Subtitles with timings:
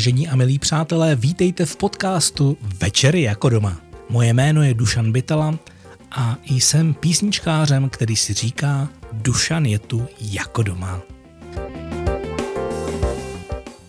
[0.00, 3.80] Vážení a milí přátelé, vítejte v podcastu Večery jako doma.
[4.08, 5.58] Moje jméno je Dušan Bytala
[6.10, 11.00] a jsem písničkářem, který si říká Dušan je tu jako doma.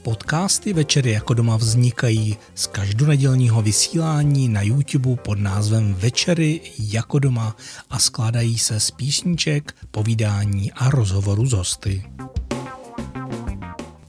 [0.02, 7.56] Podcasty Večery jako doma vznikají z každonedělního vysílání na YouTube pod názvem Večery jako doma
[7.90, 12.04] a skládají se z písniček, povídání a rozhovoru s hosty.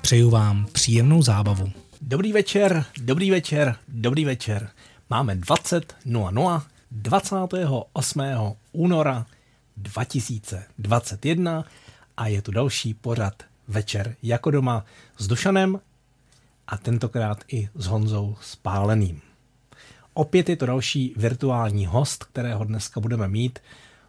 [0.01, 1.82] Přeju vám příjemnou zábavu.
[2.13, 4.69] Dobrý večer, dobrý večer, dobrý večer.
[5.11, 8.21] Máme 20.00 28.
[8.73, 9.27] února
[9.77, 11.65] 2021
[12.17, 14.85] a je tu další pořad Večer jako doma
[15.19, 15.81] s Dušanem
[16.67, 19.21] a tentokrát i s Honzou Spáleným.
[20.15, 23.59] Opět je to další virtuální host, kterého dneska budeme mít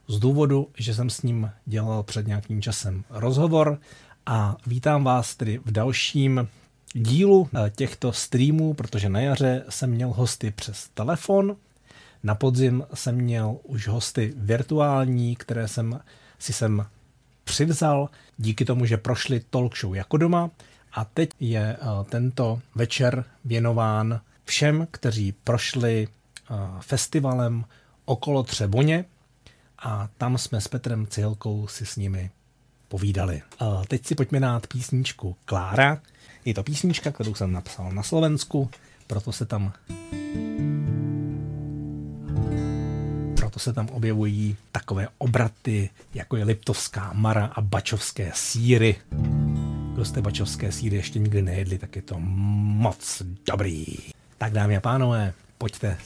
[0.08, 3.80] z důvodu, že jsem s ním dělal před nějakým časem rozhovor
[4.26, 6.48] a vítám vás tedy v dalším
[6.94, 11.56] dílu eh, těchto streamů, protože na jaře jsem měl hosty přes telefon,
[12.24, 16.00] na podzim jsem měl už hosty virtuální, které jsem
[16.40, 16.86] si sem
[17.44, 20.50] přivzal díky tomu, že prošli talk show jako doma
[20.94, 27.66] a teď je eh, tento večer věnován všem, kteří prošli eh, festivalem
[28.06, 29.06] okolo Třeboně
[29.80, 32.32] a tam jsme s Petrem Cihelkou si s nimi
[32.88, 33.42] povídali.
[33.88, 36.02] Teď si pojďme dát písničku Klára.
[36.46, 38.70] Je to písnička, kterou jsem napsal na Slovensku,
[39.08, 39.74] proto se tam
[43.54, 48.96] proto se tam objevují takové obraty, jako je Liptovská Mara a Bačovské síry.
[49.94, 53.86] Kdo jste bačovské síry ještě nikdy nejedli, tak je to moc dobrý.
[54.38, 55.98] Tak dámy a pánové, pojďte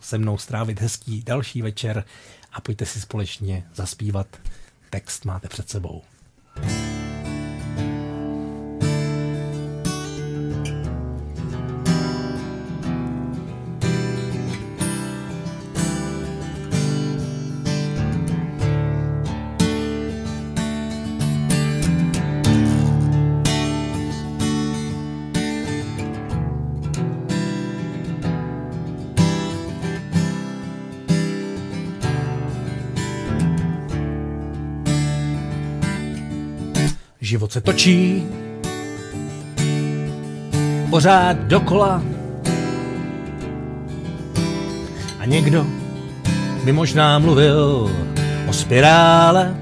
[0.00, 2.04] se mnou strávit hezký další večer
[2.52, 4.26] a pojďte si společně zaspívat.
[4.90, 6.02] Text máte před sebou.
[37.34, 38.26] Život se točí.
[40.90, 42.02] Pořád dokola.
[45.18, 45.66] A někdo
[46.64, 47.90] by možná mluvil
[48.48, 49.56] o spirále.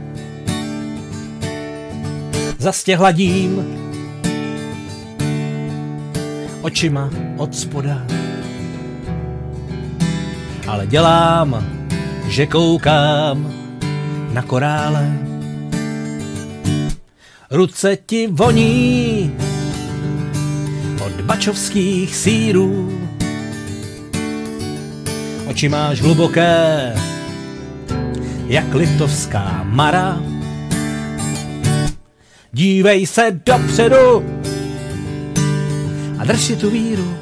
[2.58, 3.78] Zastě hladím
[6.62, 8.06] očima od spoda,
[10.68, 11.64] ale dělám,
[12.28, 13.52] že koukám
[14.32, 15.31] na korále
[17.52, 19.32] ruce ti voní
[21.06, 22.98] od bačovských sírů.
[25.46, 26.92] Oči máš hluboké,
[28.46, 30.22] jak litovská mara.
[32.52, 34.24] Dívej se dopředu
[36.18, 37.16] a drž si tu víru.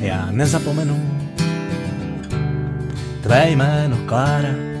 [0.00, 1.20] Já nezapomenu
[3.22, 4.71] tvé jméno Klára.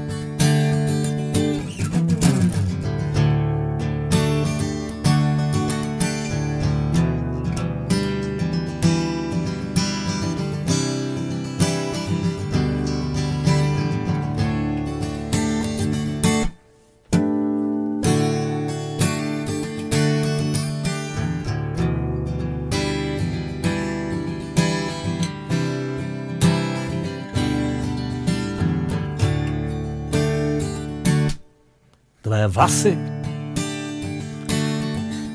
[32.52, 32.98] Vlasy.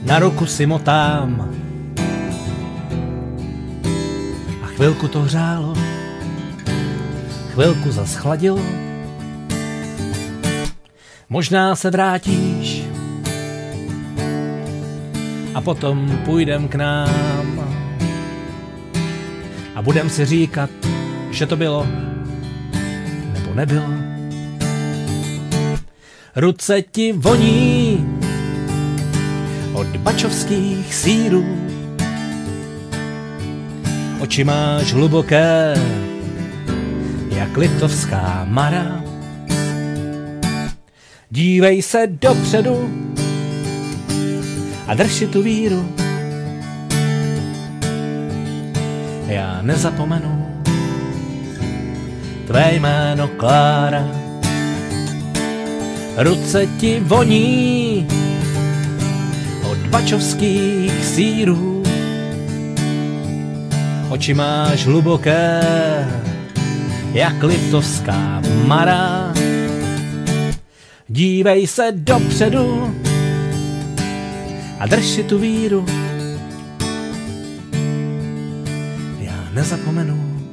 [0.03, 1.49] Na ruku si motám.
[4.63, 5.73] A chvilku to hřálo,
[7.53, 8.61] chvilku zaschladilo.
[11.29, 12.83] Možná se vrátíš.
[15.53, 17.77] A potom půjdem k nám.
[19.75, 20.69] A budem si říkat,
[21.31, 21.87] že to bylo
[23.33, 24.16] nebo nebylo
[26.37, 28.05] ruce ti voní
[29.73, 31.45] od bačovských sírů.
[34.19, 35.73] Oči máš hluboké,
[37.29, 39.03] jak litovská mara.
[41.29, 42.89] Dívej se dopředu
[44.87, 45.91] a drž si tu víru.
[49.27, 50.63] Já nezapomenu
[52.47, 54.16] tvé jméno Klára
[56.17, 58.07] ruce ti voní
[59.71, 61.83] od bačovských sírů.
[64.09, 65.61] Oči máš hluboké,
[67.13, 69.33] jak liptovská mara.
[71.07, 72.95] Dívej se dopředu
[74.79, 75.85] a drž si tu víru.
[79.19, 80.47] Já nezapomenu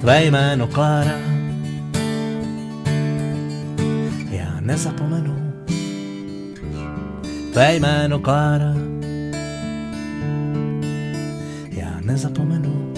[0.00, 1.27] tvé jméno Klára.
[4.68, 5.64] Nezapomenu
[7.52, 8.74] tvé jméno Klára.
[11.70, 12.94] Já nezapomenu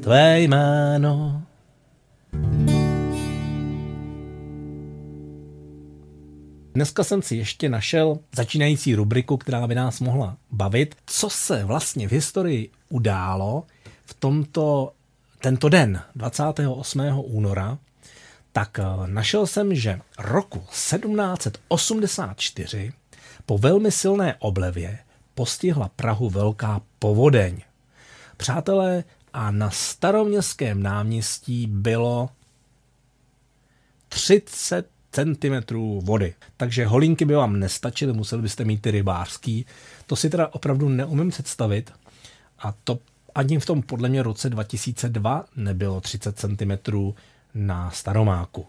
[0.00, 1.42] tvé jméno
[6.74, 12.08] Dneska jsem si ještě našel začínající rubriku, která by nás mohla bavit, co se vlastně
[12.08, 13.64] v historii událo
[14.04, 14.92] v tomto,
[15.40, 17.00] tento den, 28.
[17.24, 17.78] února,
[18.58, 22.92] tak eh, našel jsem, že roku 1784
[23.46, 24.98] po velmi silné oblevě
[25.34, 27.62] postihla Prahu velká povodeň.
[28.36, 32.30] Přátelé, a na staroměstském náměstí bylo
[34.08, 36.34] 30 cm vody.
[36.56, 39.66] Takže holinky by vám nestačily, museli byste mít ty rybářský.
[40.06, 41.92] To si teda opravdu neumím představit.
[42.58, 42.98] A to
[43.34, 46.72] ani v tom podle mě roce 2002 nebylo 30 cm
[47.54, 48.66] na Staromáku.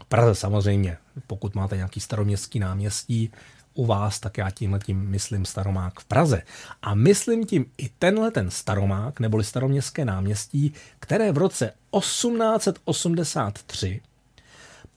[0.00, 3.30] V Praze samozřejmě, pokud máte nějaký staroměstský náměstí
[3.74, 6.42] u vás, tak já tímhle tím myslím Staromák v Praze.
[6.82, 14.00] A myslím tím i tenhle ten Staromák, neboli staroměstské náměstí, které v roce 1883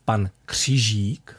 [0.05, 1.35] pan Křižík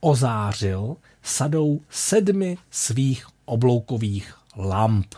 [0.00, 5.14] ozářil sadou sedmi svých obloukových lamp.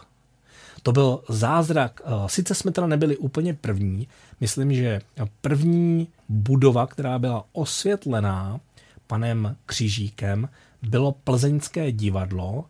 [0.83, 2.01] To byl zázrak.
[2.05, 4.09] Eh, sice jsme teda nebyli úplně první,
[4.45, 5.01] myslím, že
[5.41, 8.61] první budova, která byla osvětlená
[9.07, 10.49] panem Křížíkem,
[10.83, 12.65] bylo plzeňské divadlo.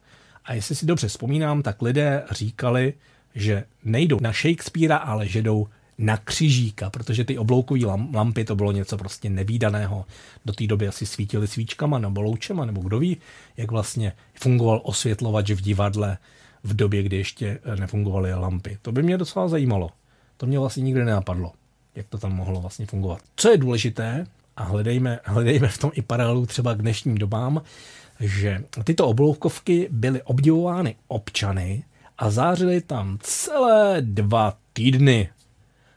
[0.45, 2.95] A jestli si dobře vzpomínám, tak lidé říkali,
[3.35, 5.67] že nejdou na Shakespearea, ale že jdou
[5.99, 7.81] na křižíka, protože ty obloukové
[8.15, 10.05] lampy to bylo něco prostě nevýdaného.
[10.45, 13.17] Do té doby asi svítily svíčkama nebo loučema, nebo kdo ví,
[13.57, 16.19] jak vlastně fungoval osvětlovač v divadle
[16.63, 18.79] v době, kdy ještě eh, nefungovaly lampy.
[18.83, 19.91] To by mě docela zajímalo.
[20.37, 21.53] To mě vlastně nikdy nenapadlo,
[21.97, 23.19] jak to tam mohlo vlastně fungovat.
[23.37, 24.27] Co je důležité,
[24.57, 27.63] a hledejme, hledejme v tom i paralelu třeba k dnešním dobám,
[28.21, 31.85] že tyto obloukovky byly obdivovány občany
[32.19, 35.29] a zářily tam celé dva týdny.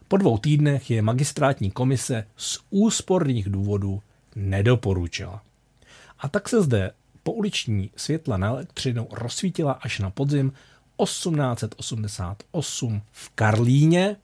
[0.07, 4.01] Po dvou týdnech je magistrátní komise z úsporných důvodů
[4.35, 5.41] nedoporučila.
[6.19, 6.91] A tak se zde
[7.23, 10.53] pouliční světla na elektřinu rozsvítila až na podzim
[11.03, 14.15] 1888 v Karlíně.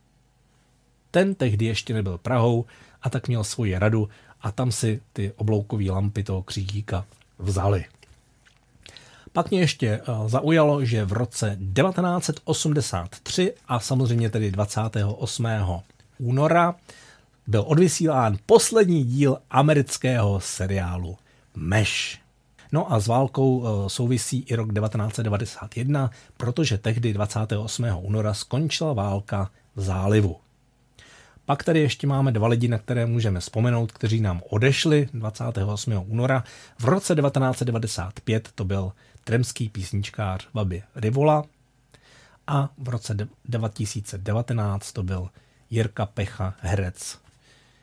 [1.13, 2.65] Ten tehdy ještě nebyl Prahou
[3.01, 4.09] a tak měl svoji radu
[4.41, 7.05] a tam si ty obloukové lampy toho křížíka
[7.39, 7.85] vzali.
[9.33, 15.47] Pak mě ještě eh, zaujalo, že v roce 1983 a samozřejmě tedy 28.
[16.19, 16.75] února
[17.47, 21.17] byl odvysílán poslední díl amerického seriálu
[21.55, 22.17] Mesh.
[22.71, 27.85] No a s válkou eh, souvisí i rok 1991, protože tehdy 28.
[28.01, 30.42] února skončila válka v zálivu.
[31.45, 36.05] Pak tady ještě máme dva lidi, na které můžeme vzpomenout, kteří nám odešli 28.
[36.07, 36.43] února.
[36.79, 38.91] V roce 1995 to byl
[39.23, 41.43] tremský písničkář Babi Rivola
[42.47, 45.29] a v roce 2019 to byl
[45.69, 47.17] Jirka Pecha, herec,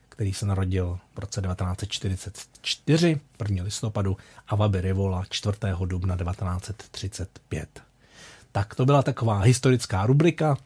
[0.09, 3.65] který se narodil v roce 1944, 1.
[3.65, 4.17] listopadu,
[4.49, 5.57] a Vaby Rivola 4.
[5.85, 7.83] dubna 1935.
[8.53, 10.57] Tak to byla taková historická rubrika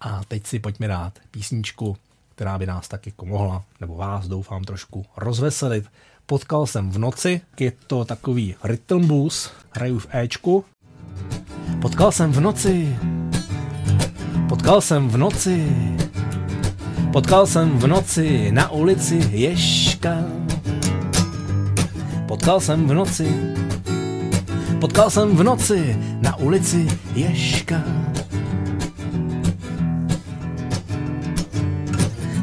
[0.00, 1.96] a teď si pojďme dát písničku,
[2.40, 5.84] která by nás tak jako mohla, nebo vás doufám trošku rozveselit.
[6.26, 10.64] Potkal jsem v noci, je to takový rhythm blues, hraju v Ečku.
[11.80, 12.98] Potkal jsem v noci,
[14.48, 15.68] potkal jsem v noci,
[17.12, 20.24] potkal jsem v noci na ulici Ješka.
[22.28, 23.54] Potkal jsem v noci,
[24.80, 28.09] potkal jsem v noci na ulici Ješka.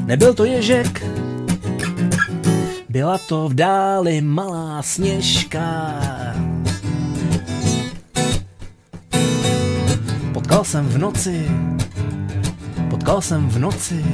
[0.07, 1.03] Nebyl to ježek,
[2.89, 5.93] byla to v dáli malá sněžka.
[10.33, 11.47] Potkal jsem v noci,
[12.89, 14.05] potkal jsem v noci,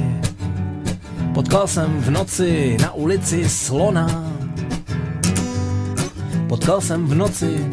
[1.34, 4.32] potkal jsem v noci na ulici slona.
[6.48, 7.70] Potkal jsem v noci,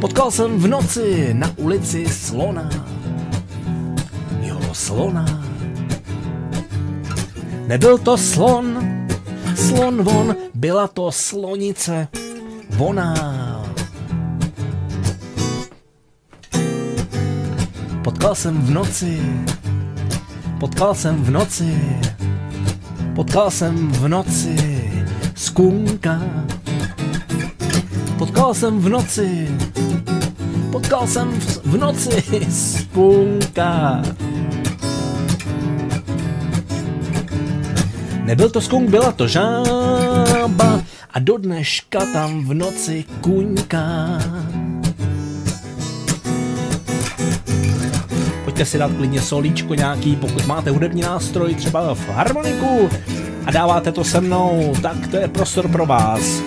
[0.00, 2.70] potkal jsem v noci na ulici slona.
[4.42, 5.39] Jo, slona.
[7.70, 8.82] Nebyl to slon,
[9.54, 12.08] slon von, byla to slonice.
[12.70, 13.14] voná.
[18.04, 19.22] Potkal jsem v noci,
[20.60, 21.78] potkal jsem v noci,
[23.14, 24.56] potkal jsem v noci
[25.34, 26.20] skunka.
[28.18, 29.48] Potkal jsem v noci,
[30.72, 31.30] potkal jsem
[31.64, 34.02] v noci spunka.
[38.30, 43.86] Nebyl to skunk, byla to žába a do dneška tam v noci kuňka.
[48.44, 52.90] Pojďte si dát klidně solíčko nějaký, pokud máte hudební nástroj, třeba v harmoniku
[53.46, 56.42] a dáváte to se mnou, tak to je prostor pro vás.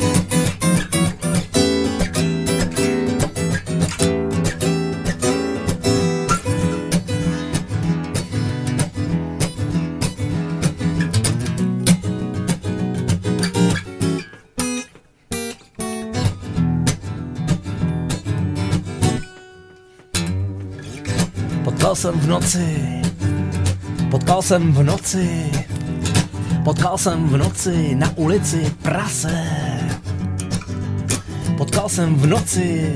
[22.03, 23.01] Jsem v noci,
[24.11, 25.51] potkal jsem v noci,
[26.63, 29.45] potkal jsem v noci na ulici prase.
[31.57, 32.93] Potkal jsem v noci,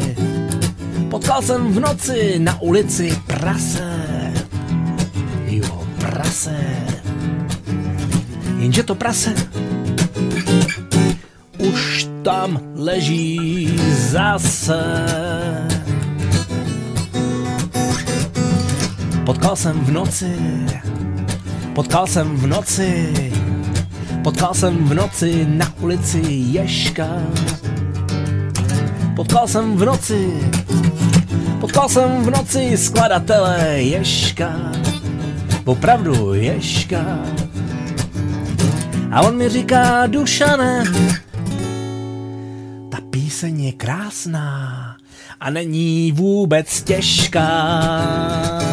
[1.09, 3.95] potkal jsem v noci na ulici prase.
[5.45, 6.57] Jo, prase.
[8.59, 9.33] Jenže to prase
[11.57, 13.79] už tam leží
[14.11, 15.76] zase.
[19.37, 20.35] Potkal jsem v noci,
[21.75, 23.13] potkal jsem v noci,
[24.23, 27.07] potkal jsem v noci na ulici Ješka.
[29.15, 30.49] Potkal jsem v noci,
[31.59, 34.53] potkal jsem v noci skladatele Ješka.
[35.65, 37.19] Opravdu Ješka.
[39.11, 40.83] A on mi říká, Dušane,
[42.89, 44.97] ta píseň je krásná
[45.39, 48.66] a není vůbec těžká.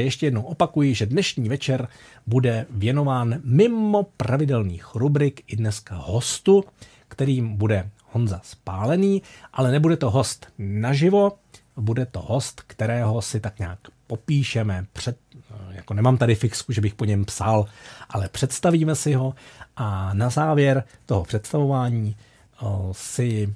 [0.00, 1.88] Takže ještě jednou opakuji, že dnešní večer
[2.26, 6.64] bude věnován mimo pravidelných rubrik i dneska hostu,
[7.08, 11.32] kterým bude Honza Spálený, ale nebude to host naživo,
[11.76, 15.16] bude to host, kterého si tak nějak popíšeme, před,
[15.70, 17.66] jako nemám tady fixku, že bych po něm psal,
[18.08, 19.34] ale představíme si ho
[19.76, 22.16] a na závěr toho představování
[22.92, 23.54] si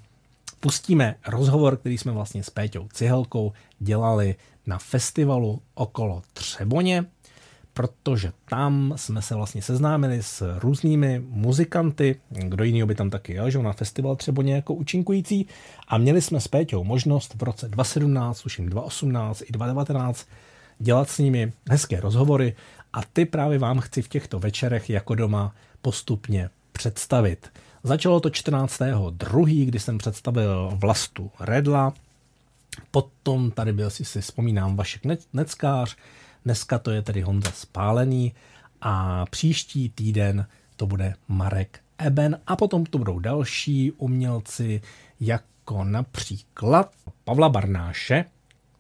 [0.61, 4.35] pustíme rozhovor, který jsme vlastně s Péťou Cihelkou dělali
[4.67, 7.05] na festivalu okolo Třeboně,
[7.75, 13.51] protože tam jsme se vlastně seznámili s různými muzikanty, kdo jiný by tam taky jel,
[13.51, 15.47] že na festival Třeboně jako účinkující
[15.89, 20.27] a měli jsme s Péťou možnost v roce 2017, už 2018 i 2019
[20.79, 22.57] dělat s nimi hezké rozhovory
[22.93, 27.53] a ty právě vám chci v těchto večerech jako doma postupně představit.
[27.83, 31.93] Začalo to 14.2., kdy jsem představil Vlastu Redla,
[32.91, 35.03] potom tady byl, si si vzpomínám, Vašek
[35.33, 35.97] Neckář,
[36.45, 38.35] dneska to je tedy Honza Spálený.
[38.81, 42.41] A příští týden to bude Marek Eben.
[42.47, 44.83] A potom to budou další umělci,
[45.21, 46.93] jako například
[47.25, 48.25] Pavla Barnáše,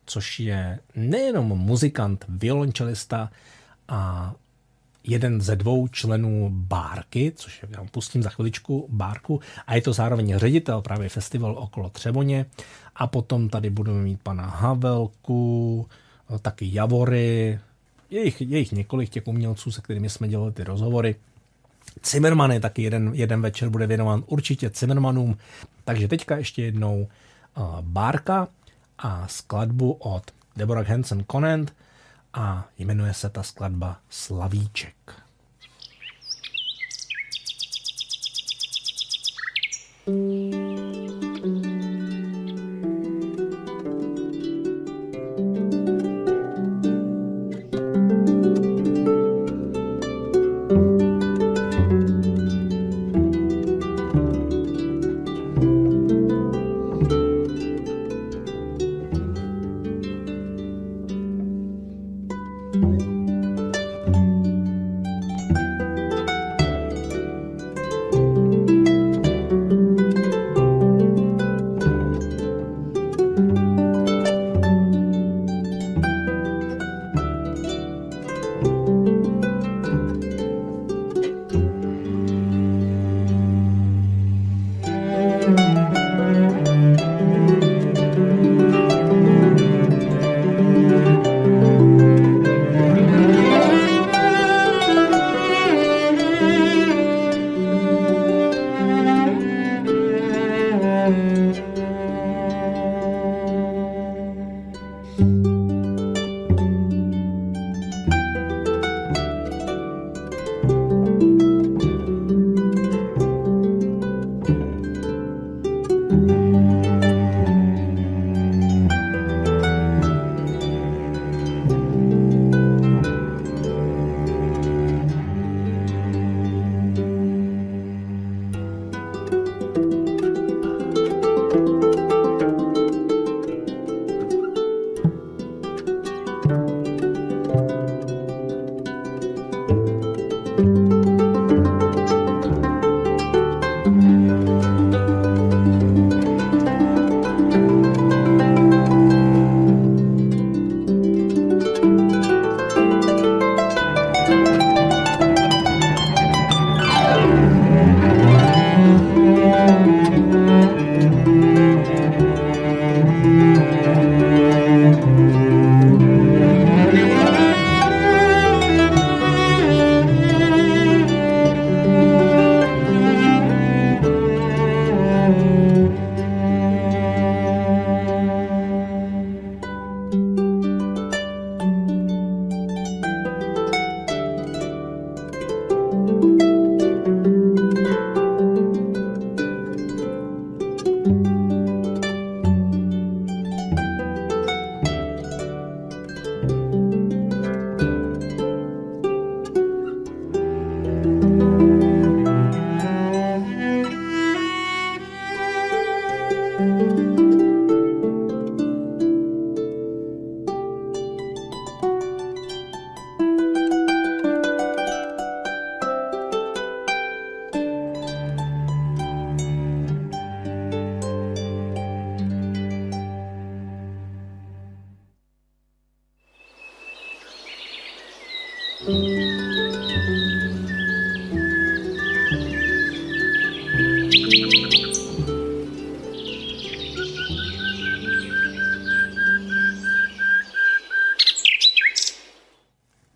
[0.07, 3.31] což je nejenom muzikant, violončelista
[3.89, 4.35] a
[5.05, 9.93] jeden ze dvou členů Bárky, což já vám pustím za chviličku Bárku, a je to
[9.93, 12.47] zároveň ředitel právě festival okolo Třeboně.
[12.97, 15.87] A potom tady budeme mít pana Havelku,
[16.43, 17.59] taky Javory,
[18.11, 21.17] je jich, je jich několik těch umělců, se kterými jsme dělali ty rozhovory.
[22.05, 25.37] Zimmerman je taky jeden, jeden večer bude věnován určitě Zimmermanům.
[25.85, 27.09] Takže teďka ještě jednou
[27.57, 28.49] uh, Bárka
[28.99, 30.23] a skladbu od
[30.57, 31.75] Deborah Hansen Conant,
[32.35, 35.25] a jmenuje se ta skladba Slavíček.
[40.07, 41.04] thank you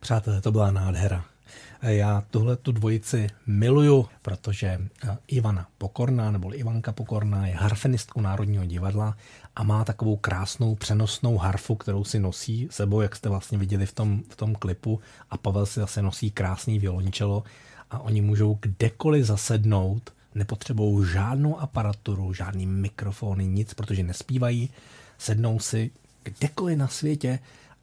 [0.08, 1.24] Přátelé, to byla nádhera.
[1.82, 8.64] Já tuhle tu dvojici miluju, protože eh, Ivana Pokorná, nebo Ivanka Pokorná, je harfenistkou Národního
[8.64, 9.16] divadla
[9.56, 13.92] a má takovou krásnou přenosnou harfu, kterou si nosí sebou, jak jste vlastně viděli v
[13.92, 15.00] tom, v tom klipu.
[15.30, 17.44] A Pavel si zase nosí krásný violončelo
[17.90, 24.70] a oni můžou kdekoliv zasednout, nepotřebují žádnou aparaturu, žádný mikrofony, nic, protože nespívají,
[25.18, 25.90] sednou si
[26.22, 27.38] kdekoliv na světě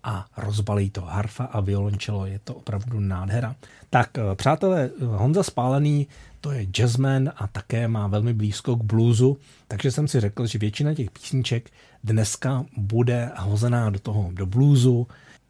[0.05, 3.55] a rozbalí to harfa a violončelo, je to opravdu nádhera.
[3.89, 6.07] Tak eh, přátelé, Honza Spálený
[6.41, 9.37] to je jazzman a také má velmi blízko k bluesu,
[9.67, 11.71] takže jsem si řekl, že většina těch písniček
[12.03, 15.07] dneska bude hozená do toho, do bluesu,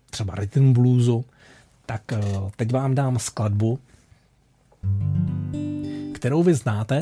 [0.10, 1.26] třeba rhythm bluesu,
[1.86, 2.22] tak eh,
[2.56, 3.80] teď vám dám skladbu,
[6.14, 7.00] kterou vy znáte,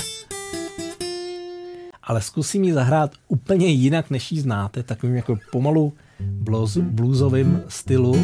[2.03, 5.93] ale zkusím ji zahrát úplně jinak, než ji znáte, takovým jako pomalu
[6.27, 8.15] blues, bluesovým stylu.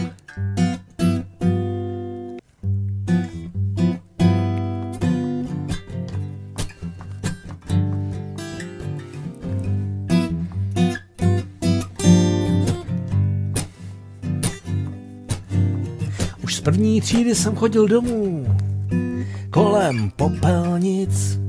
[16.44, 18.46] Už z první třídy jsem chodil domů
[19.50, 21.40] kolem popelnic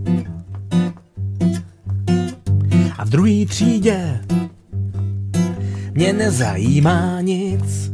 [2.99, 4.21] a v druhé třídě
[6.01, 7.93] mě nezajímá nic.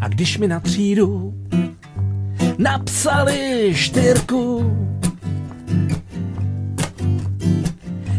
[0.00, 1.34] A když mi na třídu
[2.58, 4.76] napsali štyrku,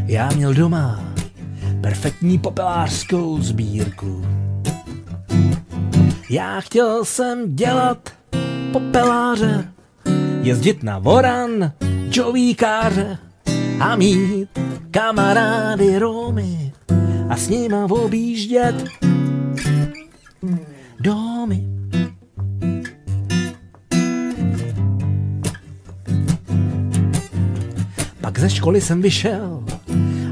[0.05, 1.13] já měl doma
[1.81, 4.25] perfektní popelářskou sbírku.
[6.29, 8.09] Já chtěl jsem dělat
[8.71, 9.71] popeláře,
[10.41, 11.71] jezdit na voran,
[12.09, 13.17] čovíkáře
[13.79, 14.49] a mít
[14.91, 16.64] kamarády Romy
[17.35, 18.75] a s nima objíždět
[20.99, 21.63] domy.
[28.21, 29.63] Pak ze školy jsem vyšel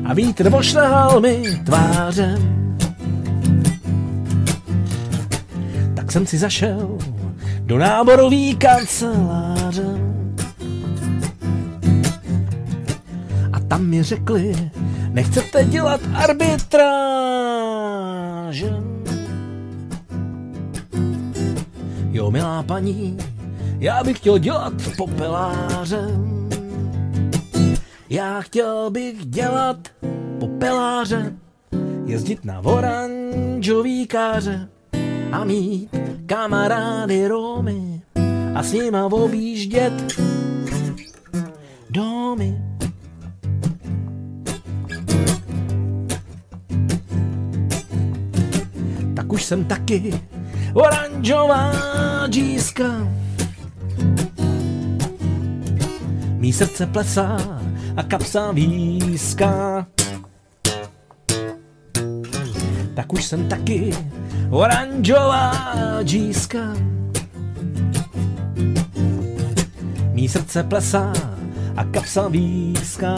[0.05, 2.77] a vítr pošlehal mi tvářem.
[5.93, 6.97] Tak jsem si zašel
[7.59, 9.99] do náborový kanceláře.
[13.53, 14.71] A tam mi řekli,
[15.13, 16.83] Nechcete dělat arbitráž.
[22.11, 23.17] Jo, milá paní,
[23.79, 26.49] já bych chtěl dělat popelářem.
[28.09, 29.77] Já chtěl bych dělat
[30.39, 31.33] popeláře,
[32.05, 34.69] jezdit na oranžový káře
[35.31, 35.89] a mít
[36.25, 38.01] kamarády Romy
[38.55, 39.93] a s nima objíždět
[41.89, 42.72] domy.
[49.33, 50.21] Už jsem taky
[50.73, 51.73] oranžová
[52.27, 53.07] džíska.
[56.37, 57.37] Mí srdce plesá
[57.97, 59.87] a kapsa výská.
[62.95, 63.93] Tak už jsem taky
[64.49, 65.53] oranžová
[66.03, 66.75] džíska.
[70.11, 71.13] Mí srdce plesá
[71.75, 73.15] a kapsa výská.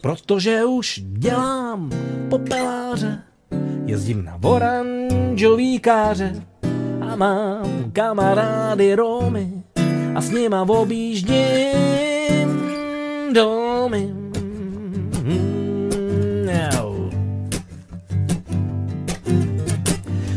[0.00, 1.90] Protože už dělám
[2.28, 3.29] popeláře
[3.90, 6.42] Jezdím na oranžový káře
[7.00, 9.52] a mám kamarády Romy
[10.14, 11.38] a s nima objíždím
[13.34, 14.14] domy.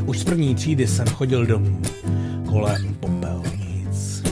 [0.05, 1.81] Už z první třídy jsem chodil domů
[2.49, 4.23] kolem popelnic.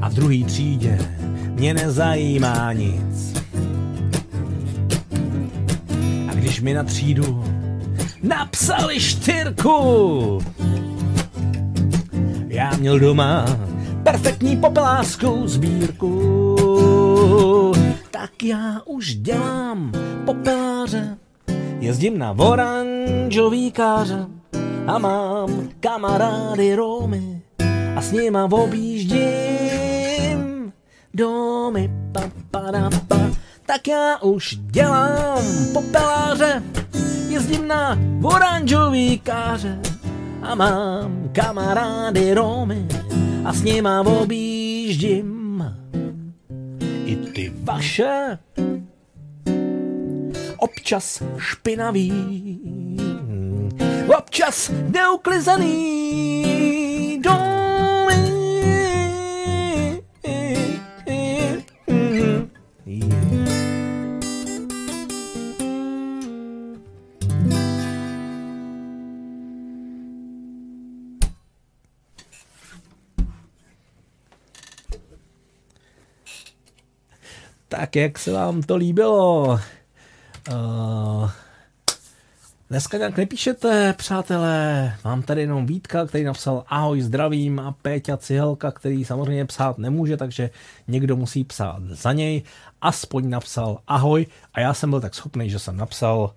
[0.00, 0.98] A v druhé třídě
[1.54, 3.36] mě nezajímá nic
[6.56, 7.44] když mi na třídu
[8.22, 10.38] napsali štyrku.
[12.48, 13.46] Já měl doma
[14.02, 16.56] perfektní popelářskou sbírku.
[18.10, 19.92] Tak já už dělám
[20.24, 21.16] popeláře,
[21.80, 24.26] jezdím na oranžový káře
[24.86, 27.42] a mám kamarády Romy
[27.96, 29.22] a s nima objíždím
[31.14, 31.90] domy.
[32.12, 36.62] Pa, pa, pa, pa tak já už dělám popeláře,
[37.28, 39.78] jezdím na oranžový káře
[40.42, 42.88] a mám kamarády Romy
[43.44, 45.74] a s nima objíždím
[47.04, 48.38] i ty vaše
[50.56, 52.12] občas špinavý
[54.36, 56.40] občas neuklizený
[57.24, 57.75] domy.
[77.68, 79.60] Tak jak se vám to líbilo?
[80.50, 81.30] Uh,
[82.70, 84.94] dneska nějak nepíšete, přátelé.
[85.04, 90.16] Mám tady jenom Vítka, který napsal ahoj, zdravím a Péťa Cihelka, který samozřejmě psát nemůže,
[90.16, 90.50] takže
[90.88, 92.42] někdo musí psát za něj.
[92.82, 96.34] Aspoň napsal ahoj a já jsem byl tak schopný, že jsem napsal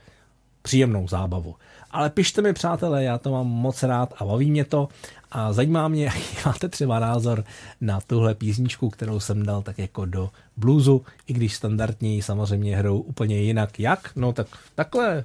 [0.61, 1.55] příjemnou zábavu.
[1.91, 4.87] Ale pište mi, přátelé, já to mám moc rád a baví mě to.
[5.31, 7.43] A zajímá mě, jaký máte třeba názor
[7.81, 12.99] na tuhle písničku, kterou jsem dal tak jako do bluesu, i když standardní samozřejmě hrou
[12.99, 13.79] úplně jinak.
[13.79, 14.11] Jak?
[14.15, 15.23] No tak takhle.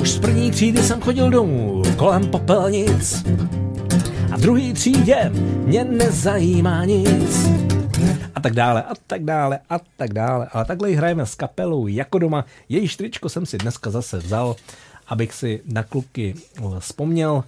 [0.00, 3.24] Už z první třídy jsem chodil domů kolem popelnic
[4.36, 5.30] v druhé třídě
[5.64, 7.48] mě nezajímá nic
[8.34, 10.48] a tak dále, a tak dále, a tak dále.
[10.52, 12.44] Ale takhle hrajeme s kapelou jako doma.
[12.68, 14.56] Její štričko jsem si dneska zase vzal,
[15.06, 17.44] abych si na kluky eh, vzpomněl.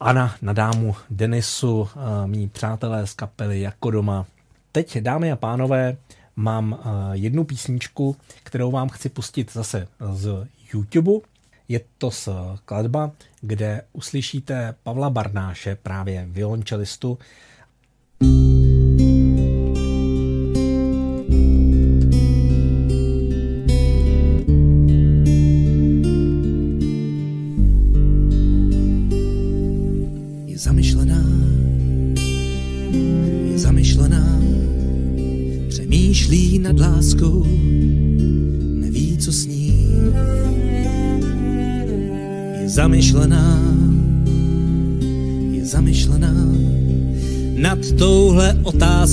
[0.00, 4.26] Ana, na dámu Denisu, eh, mý přátelé z kapely jako doma.
[4.72, 5.96] Teď, dámy a pánové,
[6.36, 11.20] mám eh, jednu písničku, kterou vám chci pustit zase z YouTube.
[11.70, 17.18] Je to skladba, kde uslyšíte Pavla Barnáše, právě violončelistu,
[18.22, 18.49] láskou,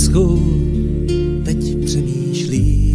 [0.08, 0.40] otázkou,
[1.46, 2.94] teď přemýšlí.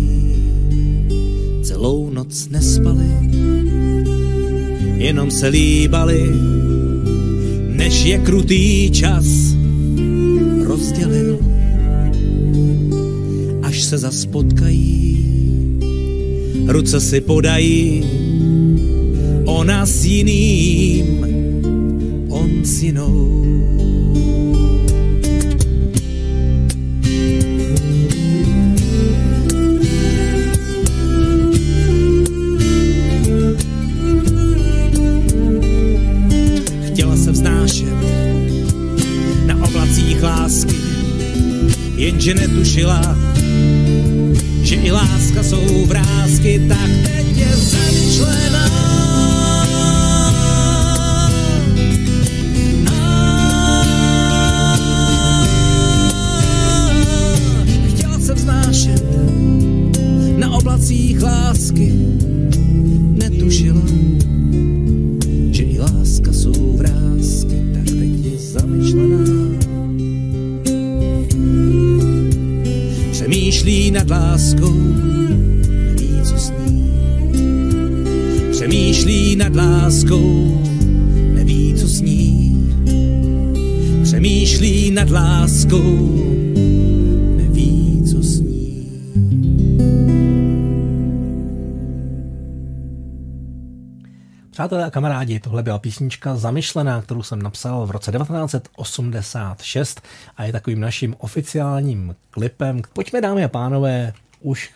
[1.62, 3.07] Celou noc nespali,
[4.96, 6.31] jenom se líbali,
[7.68, 9.25] než je krutý čas
[10.64, 11.38] rozdělil
[13.92, 15.27] se zas potkají,
[16.66, 18.05] ruce si podají,
[19.44, 21.27] ona s jiným,
[22.29, 23.44] on s jinou.
[42.23, 43.17] Jenže netušila,
[44.63, 47.22] že i láska jsou vrázky, tak teď
[84.95, 85.97] nad láskou,
[87.37, 88.93] neví, co sní.
[94.51, 100.03] Přátelé a kamarádi, tohle byla písnička Zamyšlená, kterou jsem napsal v roce 1986
[100.37, 102.83] a je takovým naším oficiálním klipem.
[102.93, 104.73] Pojďme, dámy a pánové, už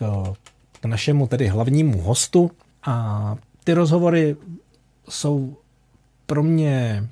[0.81, 2.51] k našemu tedy hlavnímu hostu
[2.83, 4.35] a ty rozhovory
[5.09, 5.55] jsou
[6.25, 7.07] pro mě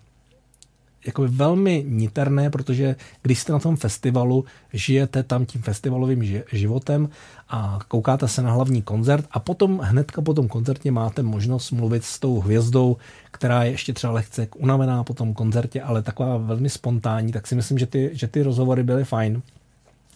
[1.06, 7.10] jako velmi niterné, protože když jste na tom festivalu, žijete tam tím festivalovým životem
[7.50, 12.04] a koukáte se na hlavní koncert a potom hnedka po tom koncertě máte možnost mluvit
[12.04, 12.98] s tou hvězdou,
[13.32, 17.56] která je ještě třeba lehce unavená po tom koncertě, ale taková velmi spontánní, tak si
[17.56, 19.42] myslím, že ty, že ty rozhovory byly fajn.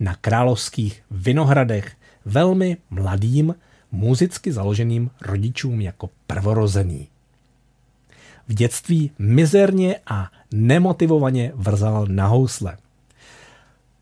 [0.00, 3.54] na královských Vinohradech velmi mladým,
[3.92, 7.08] muzicky založeným rodičům jako prvorozený.
[8.48, 12.76] V dětství mizerně a nemotivovaně vrzal na housle.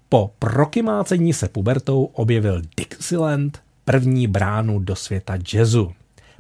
[0.09, 5.93] Po prokymácení se pubertou objevil Dixieland, první bránu do světa jazzu,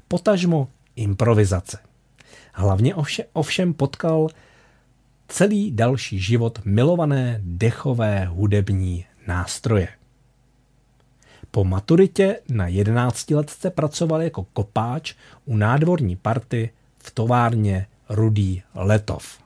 [0.09, 1.86] potažmo improvizace.
[2.59, 4.29] Hlavně ovše, ovšem potkal
[5.29, 9.88] celý další život milované dechové hudební nástroje.
[11.51, 15.14] Po maturitě na 11 letce pracoval jako kopáč
[15.45, 19.38] u nádvorní party v továrně Rudý Letov.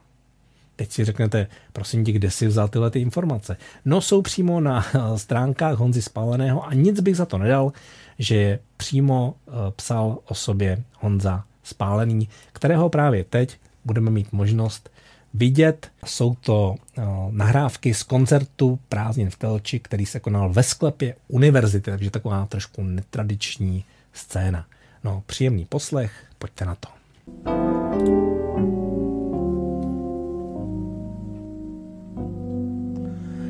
[0.75, 3.57] Teď si řeknete, prosím tě, kde si vzal tyhle ty informace?
[3.85, 7.71] No jsou přímo na stránkách Honzy Spáleného a nic bych za to nedal,
[8.19, 14.89] že je přímo eh, psal o sobě Honza Spálený, kterého právě teď budeme mít možnost
[15.33, 15.91] vidět.
[16.05, 21.91] Jsou to uh, nahrávky z koncertu Prázdnin v Telči, který se konal ve sklepě univerzity,
[21.91, 24.65] takže taková trošku netradiční scéna.
[25.03, 26.89] No, příjemný poslech, pojďte na to.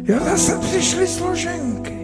[0.03, 2.00] Jo, zase přišly složenky.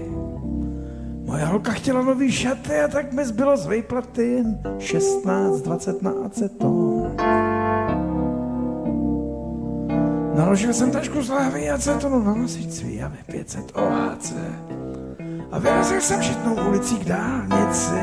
[1.28, 7.16] Moje holka chtěla nový šaty a tak mi zbylo z vejplaty jen 16-20 na aceton.
[10.36, 14.34] Naložil jsem tašku z lahví acetonu na nosičství a 500 OHC.
[15.52, 17.96] A vyrazil jsem žitnou ulicí k dálnici.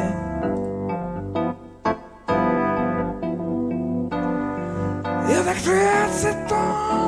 [5.28, 7.03] Já tak to je aceton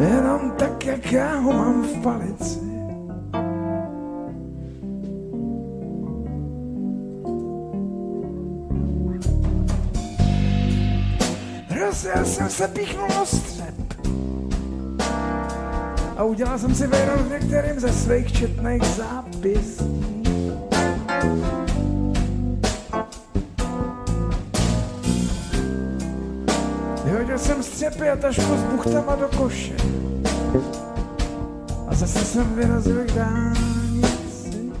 [0.00, 2.60] Jenom tak, jak já ho mám v palici.
[11.80, 13.74] Rozjel jsem se, píchnul na střep.
[16.16, 20.00] A udělal jsem si vejro v některým ze svých četných zápisů.
[27.40, 29.72] Jsem střepy a tašku s buchtama do koše.
[31.88, 34.72] A zase jsem vyrazil k dálnici.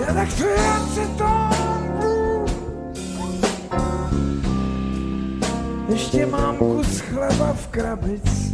[0.00, 1.48] Já tak to je aceton
[5.88, 8.47] Ještě mám kus chleba v krabici.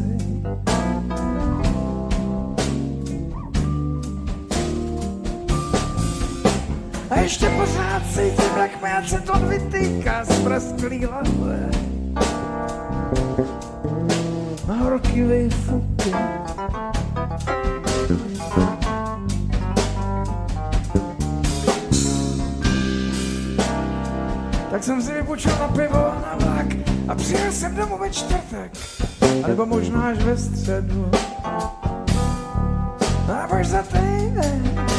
[7.25, 11.71] Ještě pořád cítím, jak mi aceton vytýká z prasklý lahve.
[14.67, 16.13] Horký fuky.
[24.71, 26.67] Tak jsem si vypočil na pivo a na vlak
[27.09, 28.73] a přijel jsem domů ve čtvrtek,
[29.47, 31.11] nebo možná až ve středu.
[33.29, 34.94] A za týden.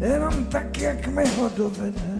[0.00, 2.16] Jenom tak, jak mi ho dovede.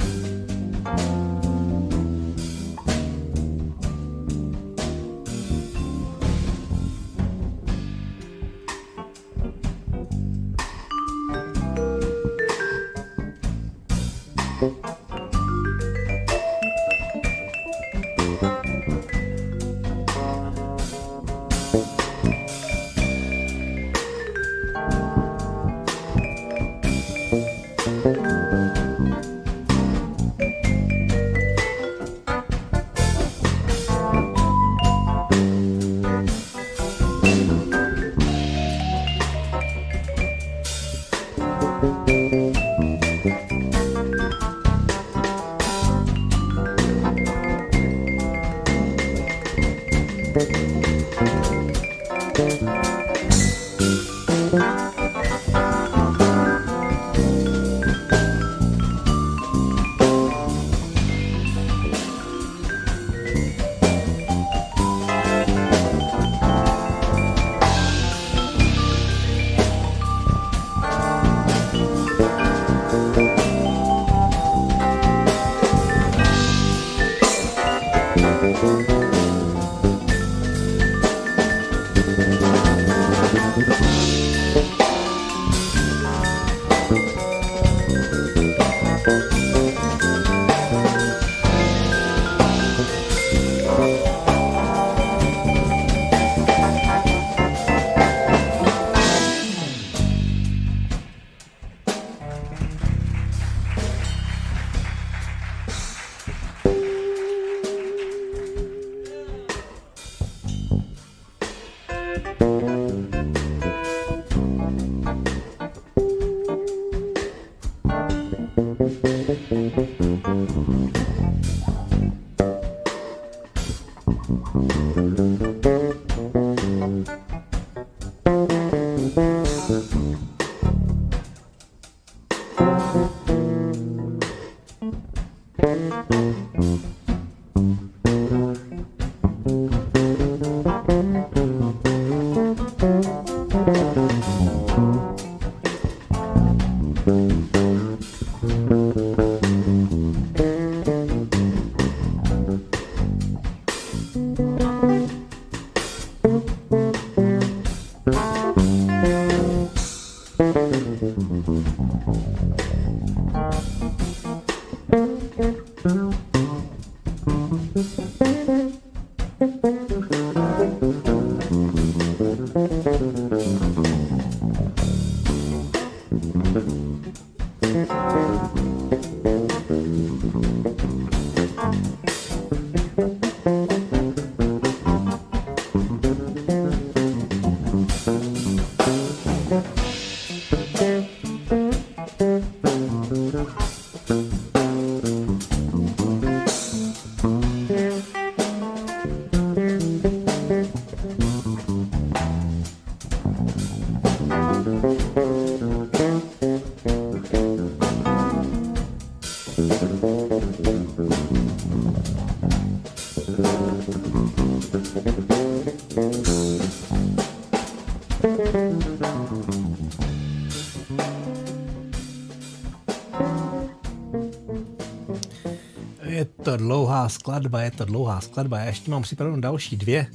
[227.26, 228.58] Skladba, je to dlouhá skladba.
[228.58, 230.06] Já ještě mám připravenou další dvě,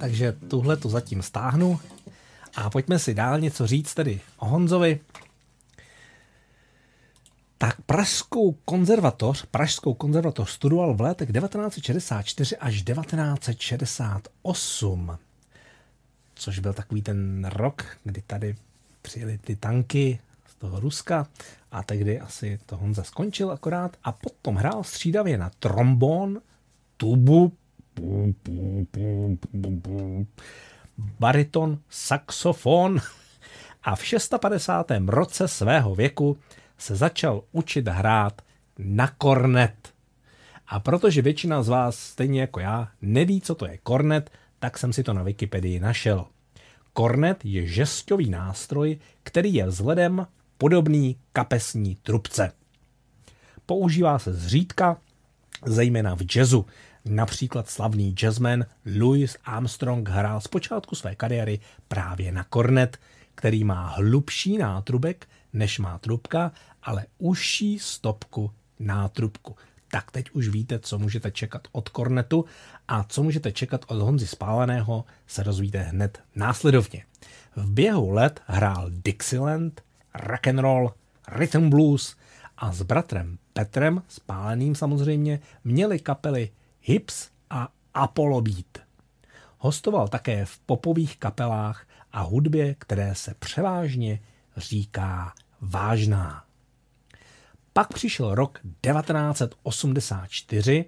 [0.00, 1.80] takže tuhle tu zatím stáhnu.
[2.56, 5.00] A pojďme si dál něco říct tedy o Honzovi.
[7.58, 15.18] Tak Pražskou konzervatoř, Pražskou konzervatoř studoval v letech 1964 až 1968,
[16.34, 18.56] což byl takový ten rok, kdy tady
[19.02, 20.18] přijeli ty tanky
[20.58, 21.26] toho Ruska
[21.72, 26.40] a tehdy asi to Honza skončil akorát a potom hrál střídavě na trombon,
[26.96, 27.52] tubu,
[31.18, 33.00] bariton, saxofon
[33.82, 34.92] a v 650.
[35.06, 36.38] roce svého věku
[36.78, 38.42] se začal učit hrát
[38.78, 39.94] na kornet.
[40.68, 44.92] A protože většina z vás, stejně jako já, neví, co to je kornet, tak jsem
[44.92, 46.26] si to na Wikipedii našel.
[46.92, 50.26] Kornet je žestový nástroj, který je vzhledem
[50.58, 52.52] podobný kapesní trubce.
[53.66, 54.96] Používá se zřídka,
[55.66, 56.66] zejména v jazzu.
[57.04, 58.66] Například slavný jazzman
[58.98, 62.98] Louis Armstrong hrál z počátku své kariéry právě na kornet,
[63.34, 66.52] který má hlubší nátrubek, než má trubka,
[66.82, 69.56] ale užší stopku nátrubku.
[69.90, 72.44] Tak teď už víte, co můžete čekat od kornetu
[72.88, 77.04] a co můžete čekat od Honzy Spáleného, se rozvíte hned následovně.
[77.56, 79.82] V běhu let hrál Dixieland,
[80.16, 80.94] rock and roll,
[81.28, 82.16] rhythm blues
[82.56, 86.50] a s bratrem Petrem, spáleným samozřejmě, měli kapely
[86.80, 88.78] Hips a Apollo Beat.
[89.58, 94.20] Hostoval také v popových kapelách a hudbě, které se převážně
[94.56, 96.44] říká vážná.
[97.72, 100.84] Pak přišel rok 1984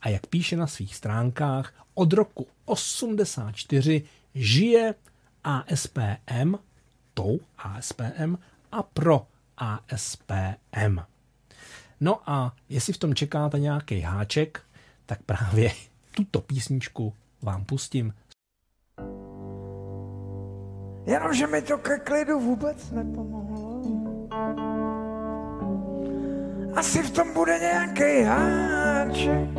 [0.00, 4.02] a jak píše na svých stránkách, od roku 84
[4.34, 4.94] žije
[5.44, 6.54] ASPM,
[7.14, 8.36] tou ASPM
[8.76, 10.98] a pro ASPM.
[12.00, 14.60] No a jestli v tom čekáte nějaký háček,
[15.06, 15.70] tak právě
[16.16, 18.14] tuto písničku vám pustím.
[21.06, 23.82] Jenomže mi to ke klidu vůbec nepomohlo.
[26.74, 29.50] Asi v tom bude nějaký háček.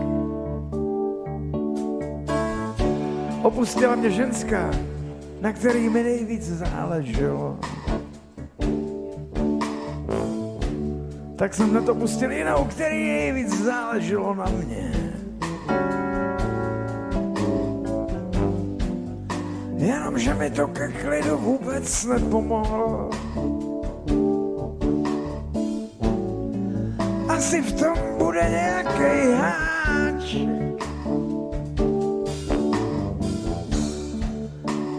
[3.44, 4.72] Opustila mě ženská,
[5.42, 7.60] na který mi nejvíc záleželo.
[11.38, 14.92] Tak jsem na to pustil jinou, který nejvíc záleželo na mě.
[19.78, 23.10] Jenomže mi to ke klidu vůbec nepomohlo.
[27.30, 30.88] Asi v tom bude nějaký háček.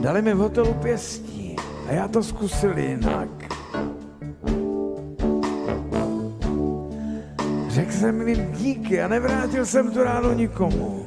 [0.01, 1.57] Dali mi v hotelu pěstí
[1.89, 3.48] a já to zkusil jinak.
[7.79, 11.07] Řekl jsem jim díky a nevrátil jsem tu ráno nikomu.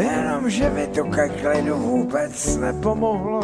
[0.00, 3.40] Jenomže mi to ke klidu vůbec nepomohlo.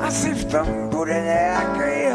[0.00, 2.05] Asi v tom bude nějaký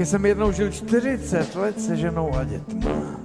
[0.00, 3.20] Taky jsem jednou žil 40 let se ženou a dětma.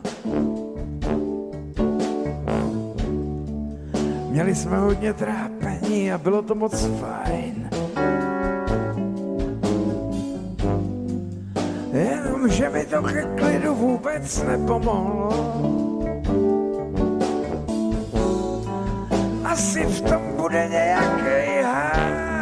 [4.30, 7.70] Měli jsme hodně trápení a bylo to moc fajn.
[11.92, 15.30] Jenomže mi to ke klidu vůbec nepomohlo.
[19.44, 22.35] Asi v tom bude nějaký háček.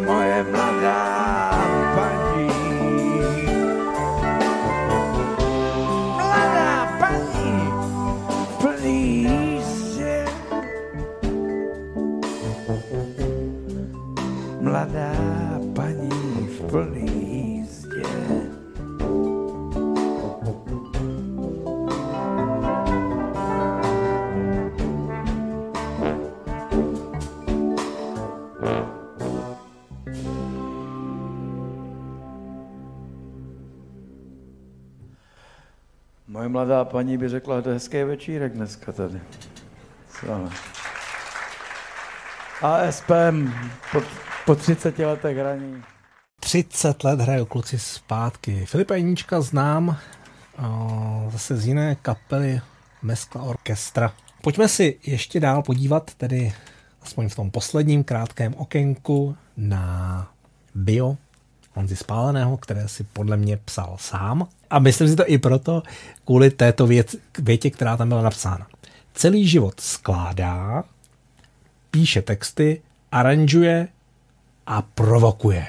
[0.00, 1.17] Moje mladá
[36.48, 39.20] Moje mladá paní by řekla, to je hezký večírek dneska tady.
[40.10, 40.48] Co?
[42.62, 43.52] ASPM
[43.92, 44.02] po,
[44.46, 45.82] po 30 letech hraní.
[46.40, 48.66] 30 let hrajou kluci zpátky.
[48.66, 49.96] Filipa Jeníčka znám
[50.58, 52.60] o, zase z jiné kapely
[53.02, 54.12] Meskla Orkestra.
[54.42, 56.54] Pojďme si ještě dál podívat, tedy
[57.02, 60.30] aspoň v tom posledním krátkém okénku na
[60.74, 61.16] bio
[61.78, 64.46] Honzi Spáleného, které si podle mě psal sám.
[64.70, 65.82] A myslím si to i proto,
[66.24, 68.66] kvůli této věc, větě, která tam byla napsána.
[69.14, 70.84] Celý život skládá,
[71.90, 73.88] píše texty, aranžuje
[74.66, 75.66] a provokuje.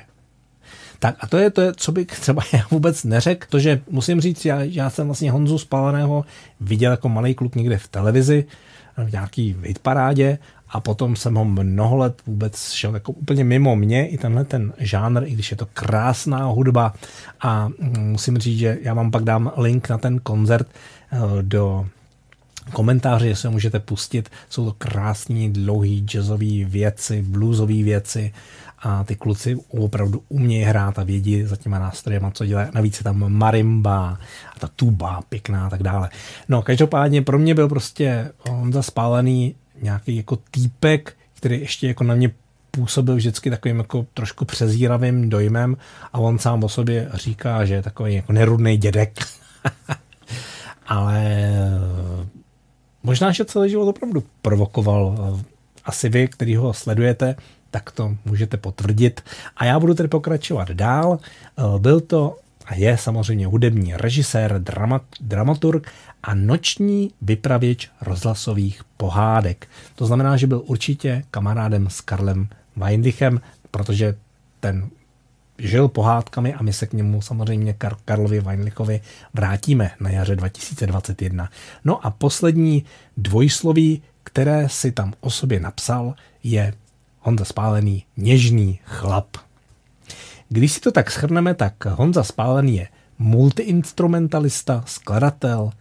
[0.99, 4.45] Tak a to je to, co bych třeba já vůbec neřekl, to, že musím říct,
[4.45, 6.25] já, já jsem vlastně Honzu Spáleného
[6.59, 8.45] viděl jako malý kluk někde v televizi,
[8.97, 10.37] v nějaký hitparádě
[10.69, 14.73] a potom jsem ho mnoho let vůbec šel jako úplně mimo mě i tenhle ten
[14.77, 16.93] žánr, i když je to krásná hudba
[17.41, 20.67] a mm, musím říct, že já vám pak dám link na ten koncert
[21.11, 21.87] eh, do
[22.73, 24.29] komentáře, jestli ho můžete pustit.
[24.49, 28.33] Jsou to krásní, dlouhý jazzové věci, bluesové věci
[28.79, 32.69] a ty kluci opravdu umějí hrát a vědí za těma nástrojema, co dělají.
[32.73, 34.17] Navíc je tam marimba
[34.55, 36.09] a ta tuba pěkná a tak dále.
[36.49, 42.15] No, každopádně pro mě byl prostě Honza Spálený nějaký jako týpek, který ještě jako na
[42.15, 42.31] mě
[42.71, 45.77] působil vždycky takovým jako trošku přezíravým dojmem
[46.13, 49.19] a on sám o sobě říká, že je takový jako nerudný dědek.
[50.87, 51.23] Ale
[53.03, 55.37] možná, že celý život opravdu provokoval.
[55.85, 57.35] Asi vy, který ho sledujete,
[57.71, 59.21] tak to můžete potvrdit.
[59.57, 61.19] A já budu tedy pokračovat dál.
[61.77, 65.91] Byl to a je samozřejmě hudební režisér, dramat, dramaturg
[66.23, 69.67] a noční vypravěč rozhlasových pohádek.
[69.95, 73.41] To znamená, že byl určitě kamarádem s Karlem Weindichem,
[73.71, 74.15] protože
[74.59, 74.89] ten
[75.59, 79.01] žil pohádkami a my se k němu samozřejmě Kar- Karlovi Weinlichovi
[79.33, 81.49] vrátíme na jaře 2021.
[81.85, 82.85] No a poslední
[83.17, 86.13] dvojsloví, které si tam o sobě napsal,
[86.43, 86.73] je
[87.19, 89.27] Honza Spálený něžný chlap.
[90.49, 92.87] Když si to tak schrneme, tak Honza Spálený je
[93.19, 95.71] multiinstrumentalista, skladatel,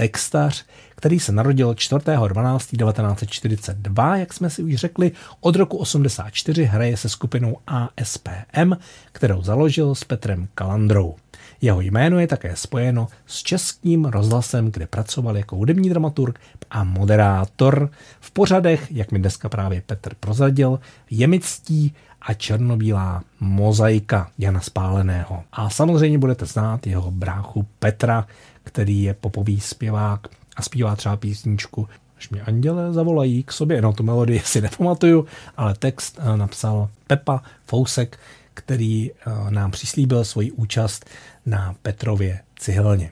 [0.00, 0.64] textař,
[0.96, 5.12] který se narodil 4.12.1942, jak jsme si už řekli.
[5.40, 8.72] Od roku 84 hraje se skupinou ASPM,
[9.12, 11.14] kterou založil s Petrem Kalandrou.
[11.60, 16.40] Jeho jméno je také spojeno s českým rozhlasem, kde pracoval jako hudební dramaturg
[16.70, 17.90] a moderátor
[18.20, 20.80] v pořadech, jak mi dneska právě Petr prozradil,
[21.10, 25.44] Jemictí a černobílá mozaika Jana Spáleného.
[25.52, 28.26] A samozřejmě budete znát jeho bráchu Petra,
[28.64, 31.88] který je popový zpěvák a zpívá třeba písničku
[32.20, 36.88] Až mě anděle zavolají k sobě, no tu melodii si nepamatuju, ale text eh, napsal
[37.06, 38.18] Pepa Fousek,
[38.54, 41.10] který eh, nám přislíbil svoji účast
[41.46, 43.10] na Petrově cihelně.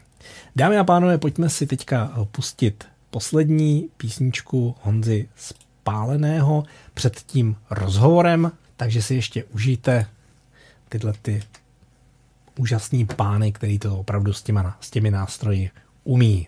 [0.57, 8.53] Dámy a pánové, pojďme si teďka eh, pustit poslední písničku Honzy Spáleného před tím rozhovorem,
[8.77, 10.07] takže si ještě užijte
[10.89, 11.43] tyhle ty
[12.59, 15.71] úžasný pány, který to opravdu s, těma, s těmi nástroji
[16.05, 16.47] umí.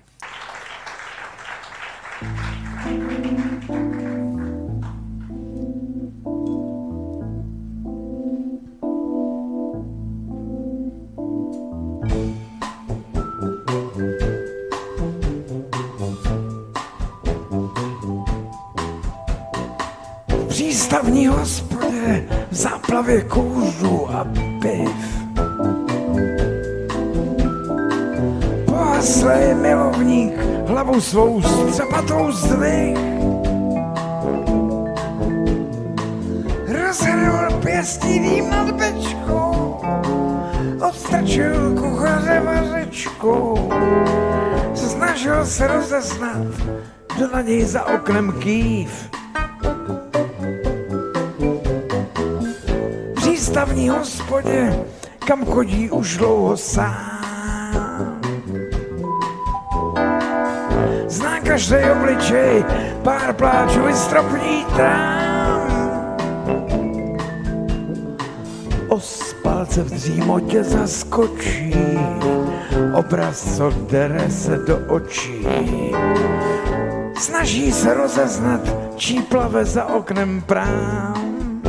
[20.48, 24.24] Přístavní hospodě v záplavě kůžu a
[24.62, 25.20] piv
[29.00, 30.32] Pohaslej milovník
[30.66, 32.98] hlavu svou střepatou zdvih.
[36.68, 39.80] Rozhrnul pěstí nad bečkou,
[40.88, 43.70] odstrčil kuchaře vařečku.
[44.74, 46.46] Snažil se rozeznat,
[47.16, 49.10] kdo na něj za oknem kýv.
[53.16, 54.84] Přístavní hospodě,
[55.18, 57.19] kam chodí už dlouho sám.
[61.60, 62.64] Každý obličej,
[63.02, 65.60] pár pláčů i stropní trám.
[68.88, 71.74] Ospalce v dřímotě zaskočí,
[72.94, 75.46] obraz, co dere se do očí.
[77.18, 78.60] Snaží se rozeznat,
[78.96, 81.60] čí plave za oknem prám.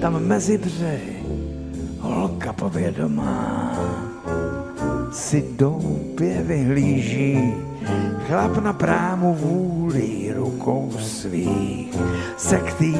[0.00, 1.22] Tam mezi břehy
[2.00, 3.78] holka povědomá
[5.12, 7.54] si doupě vyhlíží
[8.32, 11.96] Chlap na prámu vůli rukou svých
[12.36, 12.96] se k tý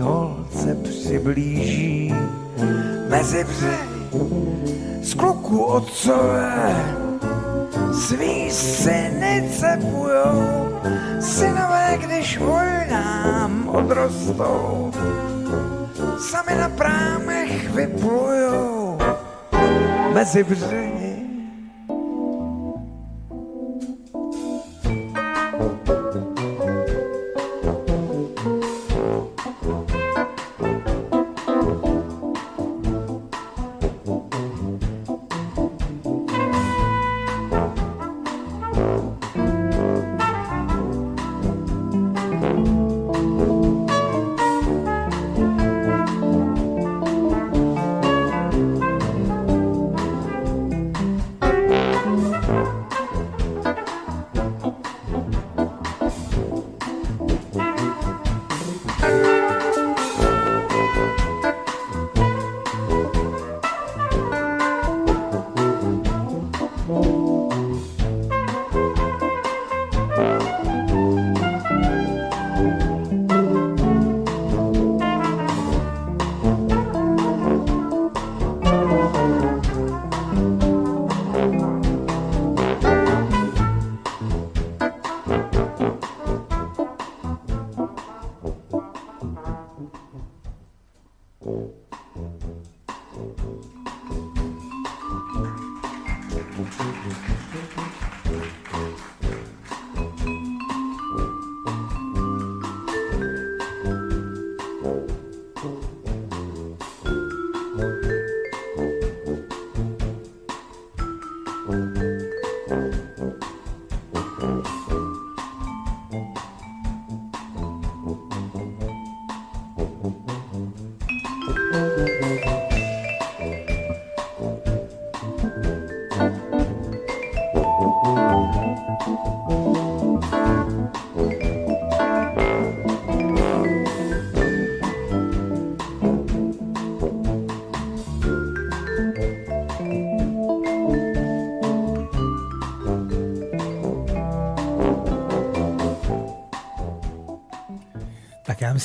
[0.00, 2.14] holce přiblíží.
[3.08, 4.20] Mezi břehy
[5.02, 6.86] z kluku otcové
[7.92, 10.68] svý syny cepujou,
[11.20, 14.92] synové, když vojnám odrostou,
[16.18, 18.98] sami na prámech vyplujou
[20.14, 20.95] mezi břehy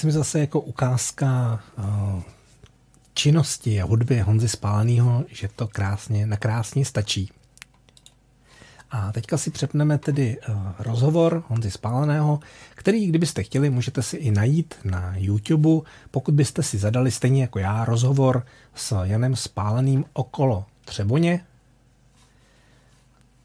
[0.02, 2.22] myslím zase jako ukázka uh,
[3.14, 7.32] činnosti a hudby Honzy Spáleného, že to krásně, na krásně stačí.
[8.92, 12.40] A teďka si přepneme tedy uh, rozhovor Honzy Spáleného,
[12.76, 17.60] který, kdybyste chtěli, můžete si i najít na YouTube, pokud byste si zadali stejně jako
[17.60, 18.46] já rozhovor
[18.76, 21.46] s Janem Spáleným okolo Třeboně.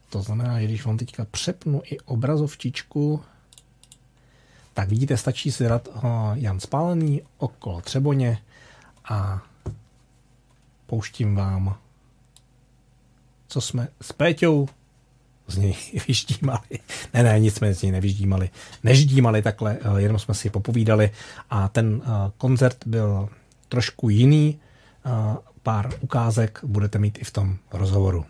[0.09, 3.21] To znamená, že když vám teďka přepnu i obrazovčičku,
[4.77, 6.03] tak vidíte, stačí si dát uh,
[6.33, 8.37] Jan Spálený okolo Třeboně
[9.09, 9.41] a
[10.85, 11.77] pouštím vám,
[13.47, 14.67] co jsme s Péťou
[15.47, 15.75] z něj
[16.07, 16.67] vyždímali.
[17.13, 18.49] Ne, ne, nic jsme z něj nevyždímali.
[18.83, 21.11] Neždímali takhle, uh, jenom jsme si popovídali
[21.49, 22.03] a ten uh,
[22.37, 23.29] koncert byl
[23.69, 24.59] trošku jiný.
[25.63, 28.25] Pár ukázek budete mít i v tom rozhovoru.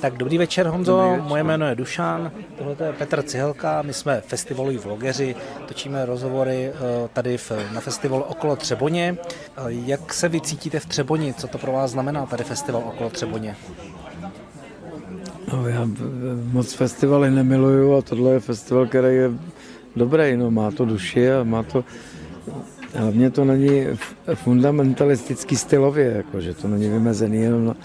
[0.00, 1.28] Tak dobrý večer Honzo, dobrý večer.
[1.28, 5.34] moje jméno je Dušan, tohle je Petr Cihelka, my jsme festivaloví vlogeři,
[5.66, 6.72] točíme rozhovory
[7.12, 9.16] tady v, na festivalu okolo Třeboně.
[9.68, 13.56] Jak se vy cítíte v Třeboni, co to pro vás znamená tady festival okolo Třeboně?
[15.52, 15.88] No, já
[16.52, 19.30] moc festivaly nemiluju a tohle je festival, který je
[19.96, 21.84] dobrý, no, má to duši a má to
[22.94, 23.86] Hlavně to není
[24.34, 27.76] fundamentalistický stylově, jako, že to není vymezený jenom na,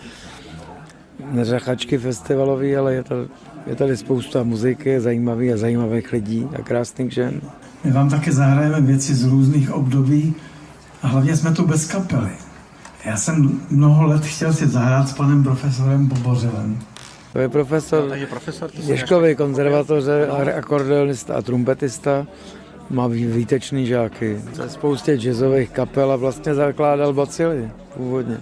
[1.32, 3.28] neřachačky festivalový, ale je tady,
[3.68, 7.42] je tady spousta muziky, zajímavých a zajímavých lidí a krásných žen.
[7.84, 10.36] My vám také zahrajeme věci z různých období
[11.02, 12.32] a hlavně jsme tu bez kapely.
[13.06, 16.80] Já jsem mnoho let chtěl si zahrát s panem profesorem Pobořilem.
[17.34, 22.28] To je profesor, no, profesor Ježkový konzervatoře, akordeonista a trumpetista.
[22.90, 24.42] Má výtečný žáky.
[24.54, 28.38] Ze spoustě jazzových kapel a vlastně zakládal bacily původně